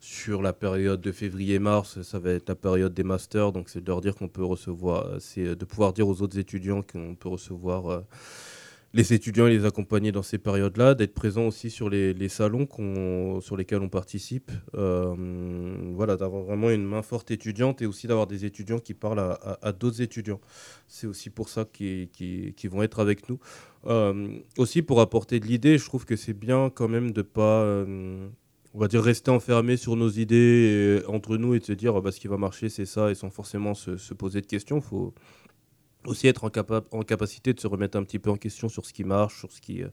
[0.00, 3.86] Sur la période de février-mars, ça va être la période des masters, donc c'est de
[3.86, 8.04] leur dire qu'on peut recevoir, c'est de pouvoir dire aux autres étudiants qu'on peut recevoir
[8.94, 12.68] les étudiants et les accompagner dans ces périodes-là, d'être présent aussi sur les, salons
[13.40, 14.52] sur lesquels on participe.
[14.74, 15.14] Euh,
[15.94, 19.72] voilà, d'avoir vraiment une main forte étudiante et aussi d'avoir des étudiants qui parlent à,
[19.72, 20.40] d'autres étudiants.
[20.86, 23.40] C'est aussi pour ça qu'ils vont être avec nous.
[23.86, 27.62] Euh, aussi pour apporter de l'idée, je trouve que c'est bien quand même de pas...
[27.62, 28.28] euh,
[28.76, 32.00] on va dire rester enfermé sur nos idées entre nous et de se dire ah
[32.00, 34.80] bah, ce qui va marcher c'est ça et sans forcément se, se poser de questions.
[34.80, 35.14] Faut
[36.06, 38.84] aussi être en, capa- en capacité de se remettre un petit peu en question sur
[38.86, 39.88] ce qui marche, sur ce qui, euh,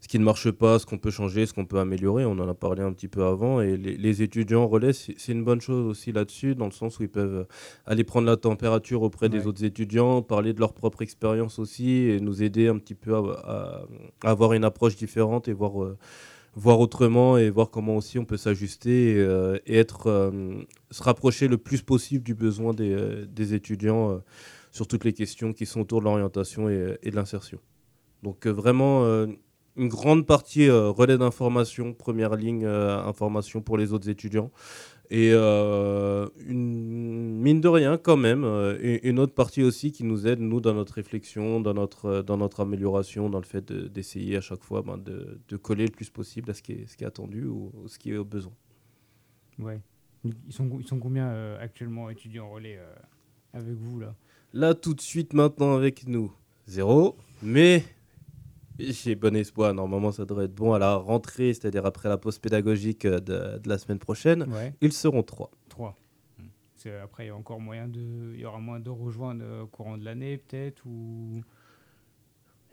[0.00, 2.24] ce qui ne marche pas, ce qu'on peut changer, ce qu'on peut améliorer.
[2.24, 3.60] On en a parlé un petit peu avant.
[3.60, 7.02] Et les, les étudiants relais, c'est une bonne chose aussi là-dessus, dans le sens où
[7.02, 7.46] ils peuvent
[7.86, 12.20] aller prendre la température auprès des autres étudiants, parler de leur propre expérience aussi et
[12.20, 13.82] nous aider un petit peu à, à-
[14.24, 15.96] à avoir une approche différente et voir, euh,
[16.56, 20.30] voir autrement et voir comment aussi on peut s'ajuster et, euh, et être, euh,
[20.90, 24.18] se rapprocher le plus possible du besoin des, euh, des étudiants euh,
[24.74, 27.60] sur toutes les questions qui sont autour de l'orientation et, et de l'insertion.
[28.24, 29.26] Donc euh, vraiment euh,
[29.76, 34.50] une grande partie euh, relais d'information, première ligne euh, information pour les autres étudiants.
[35.10, 40.26] Et euh, une mine de rien quand même, euh, une, autre partie aussi qui nous
[40.26, 43.86] aide, nous, dans notre réflexion, dans notre, euh, dans notre amélioration, dans le fait de-
[43.86, 47.44] d'essayer à chaque fois ben, de, coller le plus possible à ce qui est, attendu
[47.44, 48.54] ou, ce qui est au besoin.
[49.60, 49.80] Ouais.
[50.24, 52.92] Ils sont, ils sont combien euh, actuellement étudiants en relais euh,
[53.52, 54.16] avec vous là?
[54.54, 56.32] Là, tout de suite, maintenant avec nous,
[56.68, 57.16] zéro.
[57.42, 57.82] Mais
[58.78, 59.74] j'ai bon espoir.
[59.74, 63.58] Normalement, ça devrait être bon à la rentrée, c'est-à-dire après la pause pédagogique euh, de,
[63.58, 64.44] de la semaine prochaine.
[64.44, 64.72] Ouais.
[64.80, 65.50] Ils seront trois.
[65.70, 65.98] 3.
[67.02, 68.32] Après, il y a encore moyen de.
[68.34, 71.42] Il y aura moins de rejoindre euh, au courant de l'année, peut-être ou...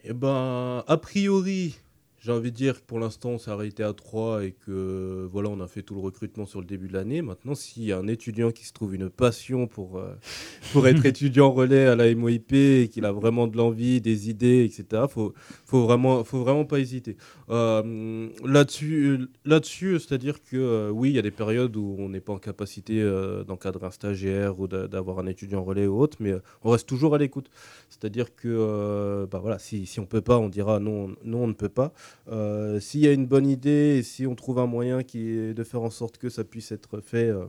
[0.03, 1.79] Eh ben, a priori,
[2.23, 5.49] j'ai envie de dire que pour l'instant, on s'est arrêté à 3 et que voilà,
[5.49, 7.23] on a fait tout le recrutement sur le début de l'année.
[7.23, 10.13] Maintenant, s'il y a un étudiant qui se trouve une passion pour, euh,
[10.71, 14.63] pour être étudiant relais à la MOIP et qu'il a vraiment de l'envie, des idées,
[14.65, 15.33] etc., faut,
[15.65, 17.17] faut vraiment, faut vraiment pas hésiter.
[17.49, 22.21] Euh, là-dessus, là-dessus, c'est-à-dire que euh, oui, il y a des périodes où on n'est
[22.21, 23.01] pas en capacité
[23.47, 27.15] d'encadrer un stagiaire ou d'a- d'avoir un étudiant relais ou autre, mais on reste toujours
[27.15, 27.49] à l'écoute.
[27.89, 31.47] C'est-à-dire que bah voilà, si, si on peut pas, on dira non, on- non, on
[31.47, 31.93] ne peut pas.
[32.29, 35.53] Euh, S'il y a une bonne idée et si on trouve un moyen qui est
[35.53, 37.45] de faire en sorte que ça puisse être fait euh,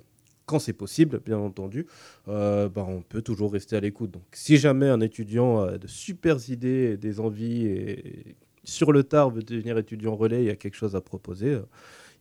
[0.46, 1.86] quand c'est possible, bien entendu,
[2.28, 4.10] euh, bah, on peut toujours rester à l'écoute.
[4.10, 9.02] Donc, si jamais un étudiant a de super idées, et des envies et sur le
[9.04, 11.58] tard veut devenir étudiant relais, il y a quelque chose à proposer.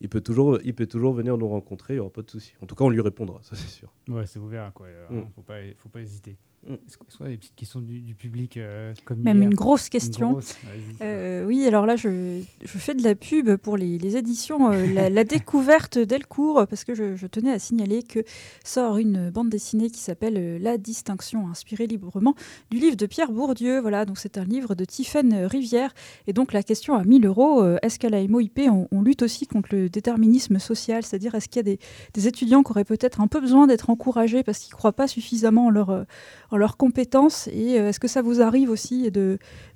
[0.02, 2.54] il peut, toujours, il peut toujours venir nous rencontrer, il n'y aura pas de souci.
[2.62, 3.92] En tout cas, on lui répondra, ça c'est sûr.
[4.08, 4.88] Ouais, c'est ouvert, quoi.
[4.88, 5.28] euh, Mm.
[5.36, 6.38] Faut, pas, faut pas hésiter.
[6.68, 9.48] Est-ce que- est-ce qu'on a des petites questions du, du public euh, comme Même hier
[9.50, 10.32] une grosse question.
[10.34, 10.56] grosse.
[11.02, 14.86] Euh, oui, alors là, je, je fais de la pub pour les, les éditions euh,
[14.94, 18.20] la, la découverte Delcourt, parce que je, je tenais à signaler que
[18.64, 22.36] sort une bande dessinée qui s'appelle La Distinction, inspirée librement
[22.70, 23.80] du livre de Pierre Bourdieu.
[23.80, 25.94] Voilà, donc c'est un livre de Tiphaine Rivière.
[26.28, 29.48] Et donc la question à 1000 euros, est-ce qu'à la MOIP, on, on lutte aussi
[29.48, 31.04] contre le déterminisme social?
[31.04, 31.80] C'est-à-dire, est-ce qu'il y a des,
[32.14, 35.08] des étudiants qui auraient peut-être un peu besoin d'être encouragés parce qu'ils ne croient pas
[35.08, 36.04] suffisamment en leur, euh,
[36.58, 39.12] leurs compétences Et euh, est-ce que ça vous arrive aussi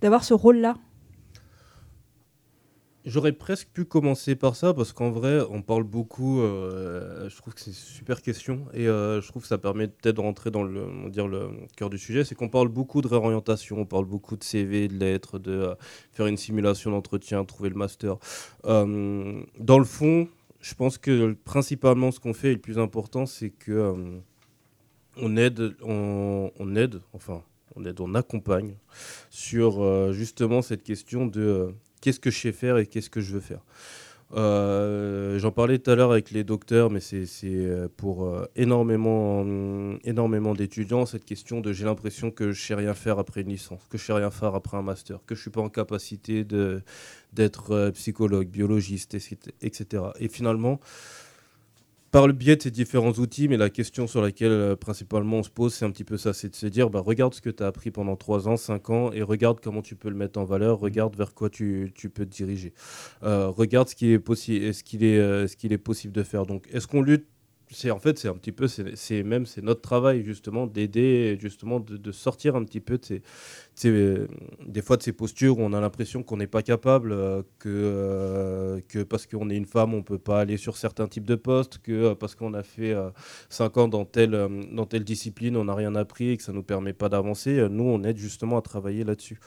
[0.01, 0.75] d'avoir ce rôle-là?
[3.05, 6.41] J'aurais presque pu commencer par ça parce qu'en vrai, on parle beaucoup.
[6.41, 9.87] euh, je trouve que c'est une super question et euh, je trouve que ça permet
[9.87, 12.23] peut-être de rentrer dans le, on dire le cœur du sujet.
[12.23, 15.75] C'est qu'on parle beaucoup de réorientation, on parle beaucoup de CV, de lettres, de
[16.13, 18.17] faire une simulation d'entretien, trouver le master.
[18.63, 20.27] Dans le fond,
[20.61, 24.19] je pense que principalement ce qu'on fait et le plus important, c'est que
[25.17, 27.43] on aide, on, aide, enfin,
[27.75, 28.75] on aide, on accompagne
[29.29, 33.21] sur euh, justement cette question de euh, qu'est-ce que je sais faire et qu'est-ce que
[33.21, 33.61] je veux faire.
[34.33, 37.27] Euh, J'en parlais tout à l'heure avec les docteurs, mais c'est
[37.95, 39.45] pour énormément,
[40.03, 43.81] énormément d'étudiants cette question de j'ai l'impression que je sais rien faire après une licence,
[43.89, 46.43] que je sais rien faire après un master, que je suis pas en capacité
[47.33, 49.13] d'être psychologue, biologiste,
[49.61, 50.03] etc.
[50.19, 50.79] Et finalement,
[52.15, 55.43] par le biais de ces différents outils, mais la question sur laquelle euh, principalement on
[55.43, 57.49] se pose, c'est un petit peu ça, c'est de se dire, bah, regarde ce que
[57.49, 60.39] tu as appris pendant 3 ans, 5 ans, et regarde comment tu peux le mettre
[60.39, 62.73] en valeur, regarde vers quoi tu, tu peux te diriger.
[63.23, 66.23] Euh, regarde ce qu'il est, possi- ce qu'il est, euh, ce qu'il est possible de
[66.23, 66.45] faire.
[66.45, 67.27] Donc, est-ce qu'on lutte
[67.75, 71.81] c'est en fait c'est un petit peu c'est même c'est notre travail justement d'aider justement
[71.81, 72.97] de, sortir un petit peu
[73.85, 74.27] euh,
[74.65, 77.69] des fois de ces postures où on a l'impression qu'on n'est pas capable euh, que
[77.69, 81.35] euh, que parce qu'on est une femme on peut pas aller sur certains types de
[81.35, 82.95] postes que parce qu'on a fait
[83.49, 87.09] 5 ans dans telle discipline on n'a rien appris et que ça nous permet pas
[87.09, 89.39] d'avancer nous on aide justement à travailler là-dessus.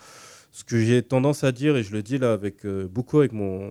[0.51, 3.71] Ce que j'ai tendance à dire, et je le dis là avec beaucoup avec mon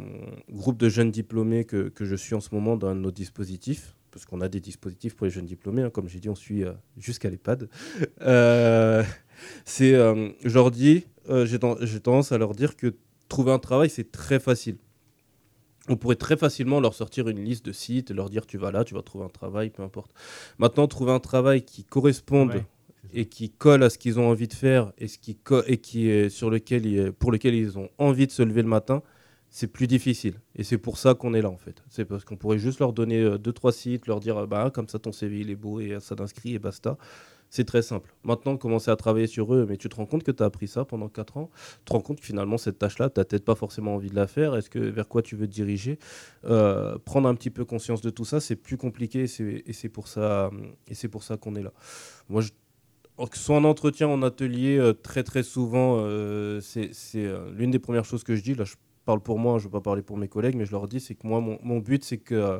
[0.52, 4.26] groupe de jeunes diplômés que, que je suis en ce moment dans nos dispositifs, parce
[4.26, 6.74] qu'on a des dispositifs pour les jeunes diplômés, hein, comme j'ai dit, on suit euh,
[6.98, 7.70] jusqu'à l'EHPAD.
[8.22, 9.04] Euh,
[9.64, 11.06] c'est, euh, je leur dis,
[11.46, 12.96] j'ai ten- j'ai tendance à leur dire que
[13.30, 14.78] trouver un travail, c'est très facile.
[15.88, 18.84] On pourrait très facilement leur sortir une liste de sites, leur dire tu vas là,
[18.84, 20.12] tu vas trouver un travail, peu importe.
[20.58, 22.66] Maintenant, trouver un travail qui corresponde Ouais,
[23.14, 25.38] et qui colle à ce qu'ils ont envie de faire et, ce qui
[25.68, 28.68] et qui est sur lequel ils- pour lequel ils ont envie de se lever le
[28.68, 29.04] matin,
[29.50, 30.36] c'est plus difficile.
[30.56, 31.84] Et c'est pour ça qu'on est là en fait.
[31.90, 34.72] C'est parce qu'on pourrait juste leur donner euh, deux trois sites, leur dire euh, bah
[34.74, 36.98] comme ça ton CV il est beau et euh, ça t'inscrit et basta.
[37.50, 38.14] C'est très simple.
[38.26, 40.68] Maintenant, commencer à travailler sur eux, mais tu te rends compte que tu as appris
[40.68, 41.50] ça pendant 4 ans?
[41.80, 44.28] Tu te rends compte finalement, cette tâche-là, tu n'as peut-être pas forcément envie de la
[44.28, 44.54] faire?
[44.58, 45.98] Est-ce que vers quoi tu veux te diriger?
[46.44, 49.28] Euh, Prendre un petit peu conscience de tout ça, c'est plus compliqué et
[49.74, 50.52] c'est- pour ça,
[50.90, 51.72] et pour ça qu'on est là.
[52.28, 52.42] Moi,
[53.32, 56.06] que ce soit en entretien, en atelier, très très souvent,
[56.60, 56.92] c'est
[57.56, 58.56] l'une des premières choses que je dis.
[58.56, 58.66] Là,
[59.08, 61.00] parle pour moi, je ne veux pas parler pour mes collègues, mais je leur dis,
[61.00, 62.60] c'est que moi, mon, but, c'est que euh,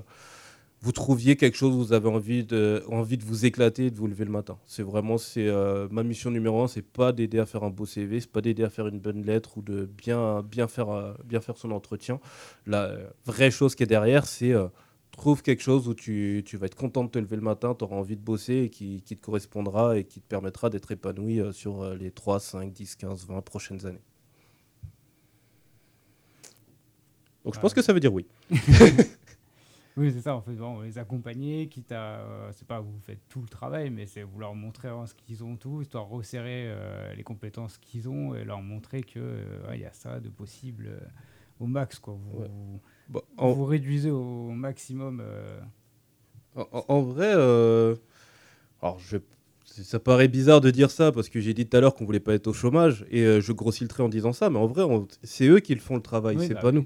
[0.82, 4.08] vous trouviez quelque chose où vous avez envie de, envie de vous éclater de vous
[4.08, 4.58] lever le matin.
[4.66, 8.20] C'est vraiment euh, ma mission numéro un, c'est pas d'aider à faire un beau CV,
[8.20, 11.42] c'est pas d'aider à faire une bonne lettre ou de bien, bien, faire, euh, bien
[11.42, 12.20] faire son entretien.
[12.68, 12.96] La
[13.26, 14.68] vraie chose qui est derrière, c'est euh,
[15.12, 17.84] trouve quelque chose où tu, tu vas être content de te lever le matin, tu
[17.84, 21.42] auras envie de bosser et qui, qui te correspondra et qui te permettra d'être épanoui
[21.54, 24.07] sur les 3, 5, 10, 15, 20 prochaines années.
[27.48, 28.26] Donc je pense que ça veut dire oui.
[29.96, 33.18] Oui, c'est ça, en fait, bon, les accompagner, quitte à, euh, c'est pas vous faites
[33.30, 36.14] tout le travail, mais c'est vous leur montrer hein, ce qu'ils ont tout, histoire de
[36.14, 39.94] resserrer euh, les compétences qu'ils ont et leur montrer que euh, ouais, il y a
[39.94, 41.00] ça de possible euh,
[41.60, 42.14] au max, quoi.
[42.14, 42.48] Vous, Ouais.
[42.48, 42.80] vous,
[43.10, 45.24] Bon, en- vous réduisez au maximum.
[46.56, 49.37] En, en- en vrai, alors je, c'est-
[49.84, 52.20] ça paraît bizarre de dire ça parce que j'ai dit tout à l'heure qu'on voulait
[52.20, 54.68] pas être au chômage et euh, je grossis le trait en disant ça, mais en
[54.68, 56.86] vrai, on- c'est eux qui le font le travail, Oui, c'est bah pas oui, nous.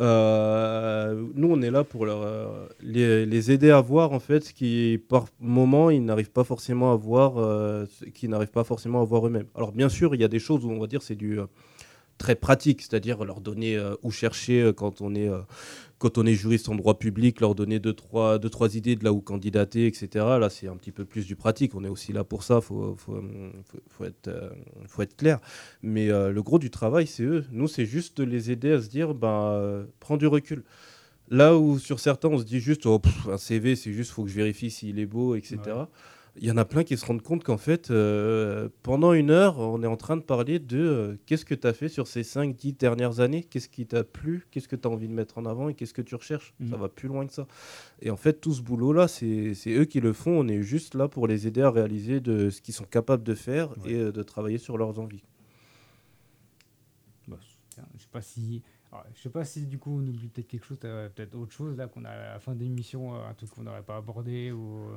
[0.00, 4.44] Euh, nous, on est là pour leur, euh, les, les aider à voir en fait
[4.44, 9.00] ce qui, par moment, ils n'arrivent pas forcément à voir, euh, qu'ils n'arrivent pas forcément
[9.00, 9.46] à voir eux-mêmes.
[9.54, 11.38] Alors bien sûr, il y a des choses où on va dire c'est du
[12.18, 15.28] très pratique, c'est-à-dire leur donner où chercher quand on est
[15.98, 19.04] quand on est juriste en droit public, leur donner deux trois, deux, trois idées de
[19.04, 20.08] là où candidater, etc.
[20.14, 21.74] Là, c'est un petit peu plus du pratique.
[21.74, 22.96] On est aussi là pour ça, il faut,
[24.04, 24.50] être, euh,
[24.86, 25.40] faut être clair.
[25.82, 27.44] Mais euh, le gros du travail, c'est eux.
[27.50, 30.64] Nous, c'est juste de les aider à se dire, ben, prends du recul.
[31.28, 34.30] Là où sur certains, on se dit juste, oh, un CV, c'est juste, faut que
[34.30, 35.58] je vérifie s'il est beau, etc.
[36.38, 39.58] il y en a plein qui se rendent compte qu'en fait, euh, pendant une heure,
[39.58, 42.22] on est en train de parler de euh, qu'est-ce que tu as fait sur ces
[42.22, 45.46] 5-10 dernières années, qu'est-ce qui t'a plu, qu'est-ce que tu as envie de mettre en
[45.46, 45.68] avant?
[45.68, 46.54] Et qu'est-ce que tu recherches?
[46.60, 46.70] Mhm.
[46.70, 47.46] Ça va plus loin que ça.
[48.02, 50.32] Et en fait, tout ce boulot-là, c'est c'est eux qui le font.
[50.32, 53.34] On est juste là pour les aider à réaliser de ce qu'ils sont capables de
[53.34, 55.24] faire et euh, de travailler sur leurs envies.
[57.28, 58.62] Bah, je sais pas si.
[58.92, 61.52] alors, je sais pas si du coup on oublie peut-être quelque chose, t'as peut-être autre
[61.52, 64.90] chose là qu'on a à la fin d'émission, un truc qu'on n'aurait pas abordé ou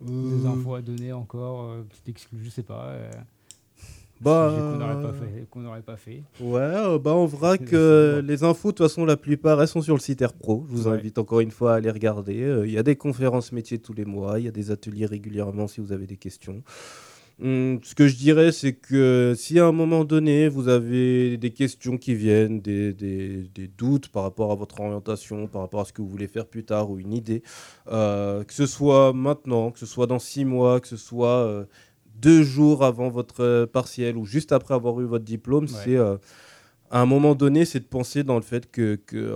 [0.00, 0.48] des Euh.
[0.50, 2.86] infos à donner encore, euh, petite exclu, je sais pas.
[2.88, 3.10] euh,
[4.20, 6.22] Bah, qu'on n'aurait pas fait.
[6.38, 6.44] pas.
[6.44, 9.94] Ouais, bah on verra que les infos, de toute façon, la plupart, elles sont sur
[9.94, 10.66] le site AirPro.
[10.68, 10.94] Je vous Ouais.
[10.94, 12.42] invite encore une fois à aller regarder.
[12.42, 15.06] Euh, Il y a des conférences métiers tous les mois, il y a des ateliers
[15.06, 16.62] régulièrement si vous avez des questions.
[17.40, 21.50] Hum, ce que je dirais, c'est que si à un moment donné, vous avez des
[21.50, 25.84] questions qui viennent, des, des- des doutes par rapport à votre orientation, par rapport à
[25.84, 27.44] ce que vous voulez faire plus tard ou une idée,
[27.92, 31.64] euh, que ce soit maintenant, que ce soit dans six mois, que ce soit euh,
[32.20, 35.70] deux jours avant votre euh, partiel ou juste après avoir eu votre diplôme, Ouais.
[35.84, 36.16] c'est euh,
[36.90, 39.32] à un moment donné, c'est de penser dans le fait que, que,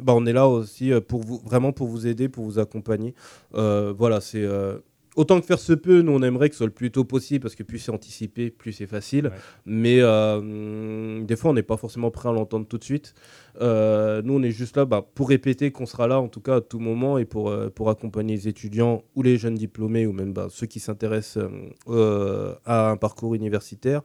[0.00, 3.12] bah, on est là aussi pour vous, vraiment pour vous aider, pour vous accompagner.
[3.52, 4.46] Voilà, c'est
[5.16, 6.02] autant que faire se peut.
[6.02, 8.50] Nous, on aimerait que ce soit le plus tôt possible parce que plus c'est anticipé,
[8.50, 9.26] plus c'est facile.
[9.26, 9.32] Ouais.
[9.66, 13.14] Mais euh, des fois, on n'est pas forcément prêt à l'entendre tout de suite.
[13.60, 16.56] Euh, nous, on est juste là bah, pour répéter qu'on sera là, en tout cas
[16.56, 20.12] à tout moment, et pour, euh, pour accompagner les étudiants ou les jeunes diplômés ou
[20.12, 21.44] même bah, ceux qui s'intéressent
[22.64, 24.02] à un parcours universitaire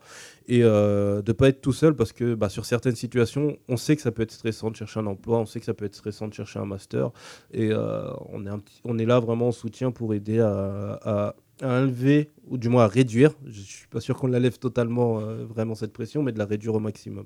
[0.49, 4.01] et de pas être tout seul parce que bah, sur certaines situations, on sait que
[4.01, 6.27] ça peut être stressant de chercher un emploi, on sait que ça peut être stressant
[6.27, 7.11] de chercher un master
[7.53, 11.35] et on, est un petit- on est là vraiment en soutien pour aider à, à-
[11.63, 15.45] enlever ou du moins à réduire, je suis pas sûr qu'on la lève totalement euh,
[15.45, 17.25] vraiment cette pression, mais de la réduire au maximum.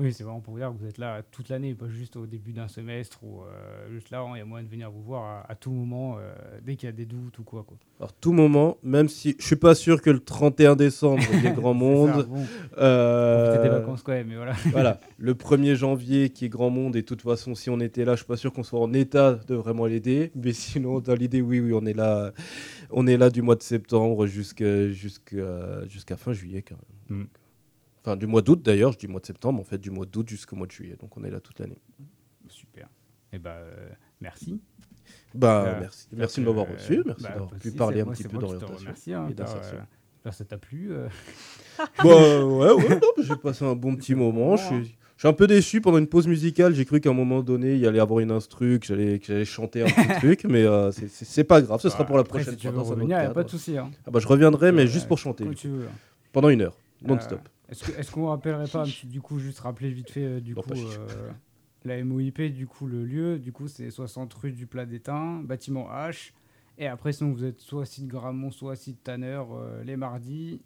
[0.00, 2.24] Oui, c'est vraiment pour vous dire que vous êtes là toute l'année, pas juste au
[2.24, 5.24] début d'un semestre ou euh, juste là, il y a moyen de venir vous voir
[5.24, 6.32] à, à tout moment, euh,
[6.64, 7.64] dès qu'il y a des doutes ou quoi.
[7.64, 7.76] quoi.
[7.98, 11.46] Alors tout moment, même si je suis pas sûr que le 31 décembre il y
[11.48, 12.10] ait grand monde.
[12.14, 12.46] ça, bon.
[12.78, 14.52] euh, des vacances quand même, mais voilà.
[14.70, 18.04] voilà, le 1er janvier qui est grand monde et de toute façon si on était
[18.04, 21.14] là, je suis pas sûr qu'on soit en état de vraiment l'aider, mais sinon dans
[21.14, 22.32] l'idée oui oui, on est là
[22.90, 26.76] on est là du mois de septembre jusqu'à jusqu'à jusqu'à fin juillet quand
[27.10, 27.22] même.
[27.22, 27.26] Mm.
[28.08, 30.26] Enfin du mois d'août d'ailleurs, je dis mois de septembre en fait du mois d'août
[30.26, 30.96] jusqu'au mois de juillet.
[30.98, 31.76] Donc on est là toute l'année.
[32.48, 32.88] Super.
[33.34, 33.88] Et bah, euh,
[34.22, 34.62] merci.
[35.34, 38.04] Bah Euh, merci, merci de m'avoir euh, reçu, merci bah, d'avoir bah, pu parler un
[38.06, 39.76] moi- petit peu d'orientation hein, et d'insertion.
[40.24, 40.90] bah, ça t'a plu
[42.02, 44.56] Bah ouais, ouais, j'ai passé un bon petit moment.
[44.56, 46.74] Je suis, je suis un peu déçu pendant une pause musicale.
[46.74, 49.82] J'ai cru qu'à un moment donné, il y allait avoir une instru, que j'allais, chanter
[49.82, 51.78] un petit truc, mais euh, c'est, pas grave.
[51.82, 52.76] Ce sera Bah, pour la après, prochaine si tu fois.
[52.76, 53.34] dans un autre revenir, y a cadre.
[53.34, 53.90] pas de souci, hein.
[54.06, 55.44] Ah bah, je reviendrai, mais juste pour chanter.
[56.32, 57.40] Pendant une heure, non-stop.
[57.70, 61.30] Est-ce qu'on rappellerait pas, du coup, juste rappeler vite fait, euh, du coup, euh,
[61.84, 65.88] la MOIP, du coup, le lieu, du coup, c'est 60 rue du Plat d'Étain, bâtiment
[65.90, 66.32] H.
[66.78, 70.62] Et après, sinon, vous êtes soit site Gramont, soit site Tanner euh, les mardis.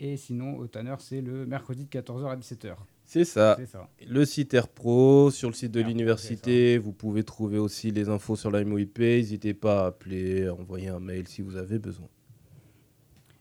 [0.00, 2.74] Et sinon, au Tanner, c'est le mercredi de 14h à 17h.
[3.04, 3.56] C'est ça.
[3.58, 3.88] C'est ça.
[4.06, 8.50] Le site AirPro, sur le site de l'université, vous pouvez trouver aussi les infos sur
[8.50, 8.98] la MOIP.
[8.98, 12.08] N'hésitez pas à appeler, à envoyer un mail si vous avez besoin.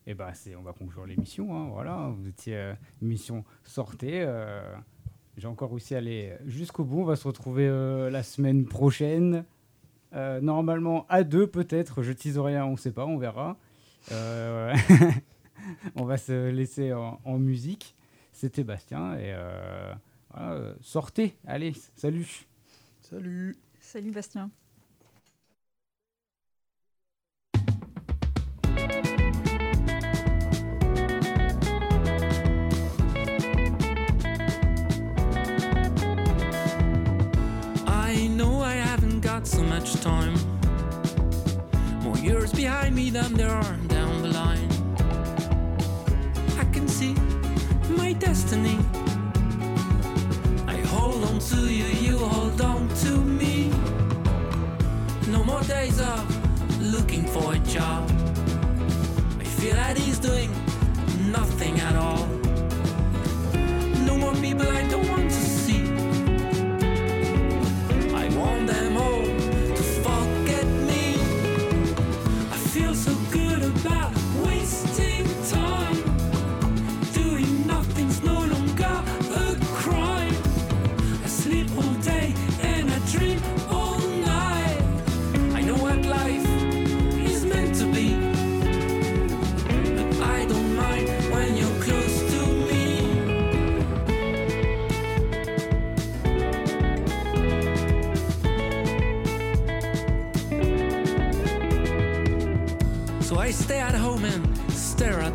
[0.07, 1.55] Et bah, c'est, on va conclure l'émission.
[1.55, 4.21] hein, voilà, vous étiez euh, émission sortez.
[4.21, 4.75] euh,
[5.37, 7.01] j'ai encore réussi à aller jusqu'au bout.
[7.01, 9.45] On va se retrouver euh, la semaine prochaine.
[10.13, 12.03] Euh, normalement à deux peut-être.
[12.03, 13.57] Je tease rien, on ne sait pas, on verra.
[14.11, 14.73] Euh,
[15.95, 17.95] on va se laisser en, en musique.
[18.31, 19.93] C'était Bastien et euh,
[20.29, 21.35] voilà, sortez.
[21.47, 22.45] Allez, salut.
[23.01, 23.55] Salut.
[23.79, 24.51] Salut Bastien.
[39.85, 40.33] Much time.
[42.01, 44.69] More years behind me than there are down the line.
[46.57, 47.13] I can see
[47.89, 48.77] my destiny.
[50.67, 53.69] I hold on to you, you hold on to me.
[55.27, 56.23] No more days of
[56.81, 58.09] looking for a job.
[59.39, 60.49] I feel that he's doing
[61.31, 62.25] nothing at all.
[64.09, 65.44] No more people I don't want to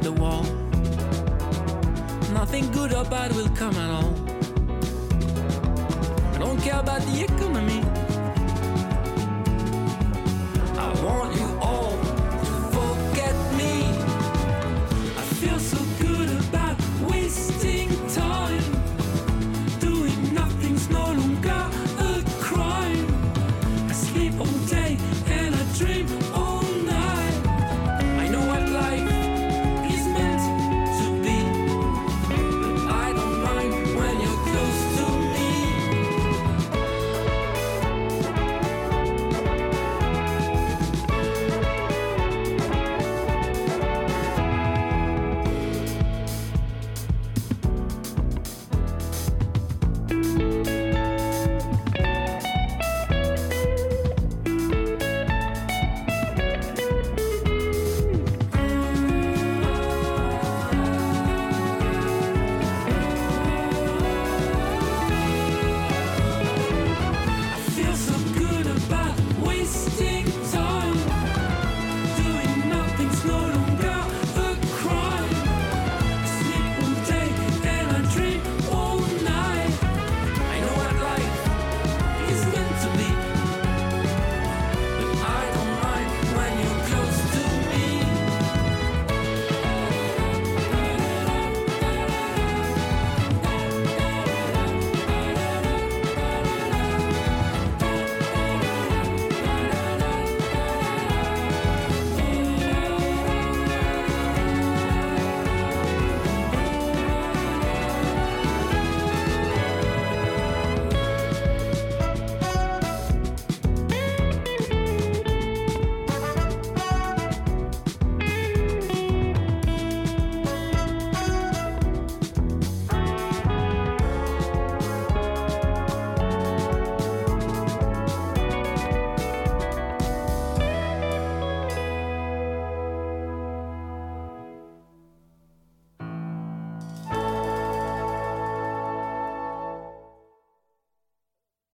[0.01, 0.43] at the wall.
[2.33, 4.15] Nothing good or bad will come at all.
[6.35, 7.40] I don't care about the.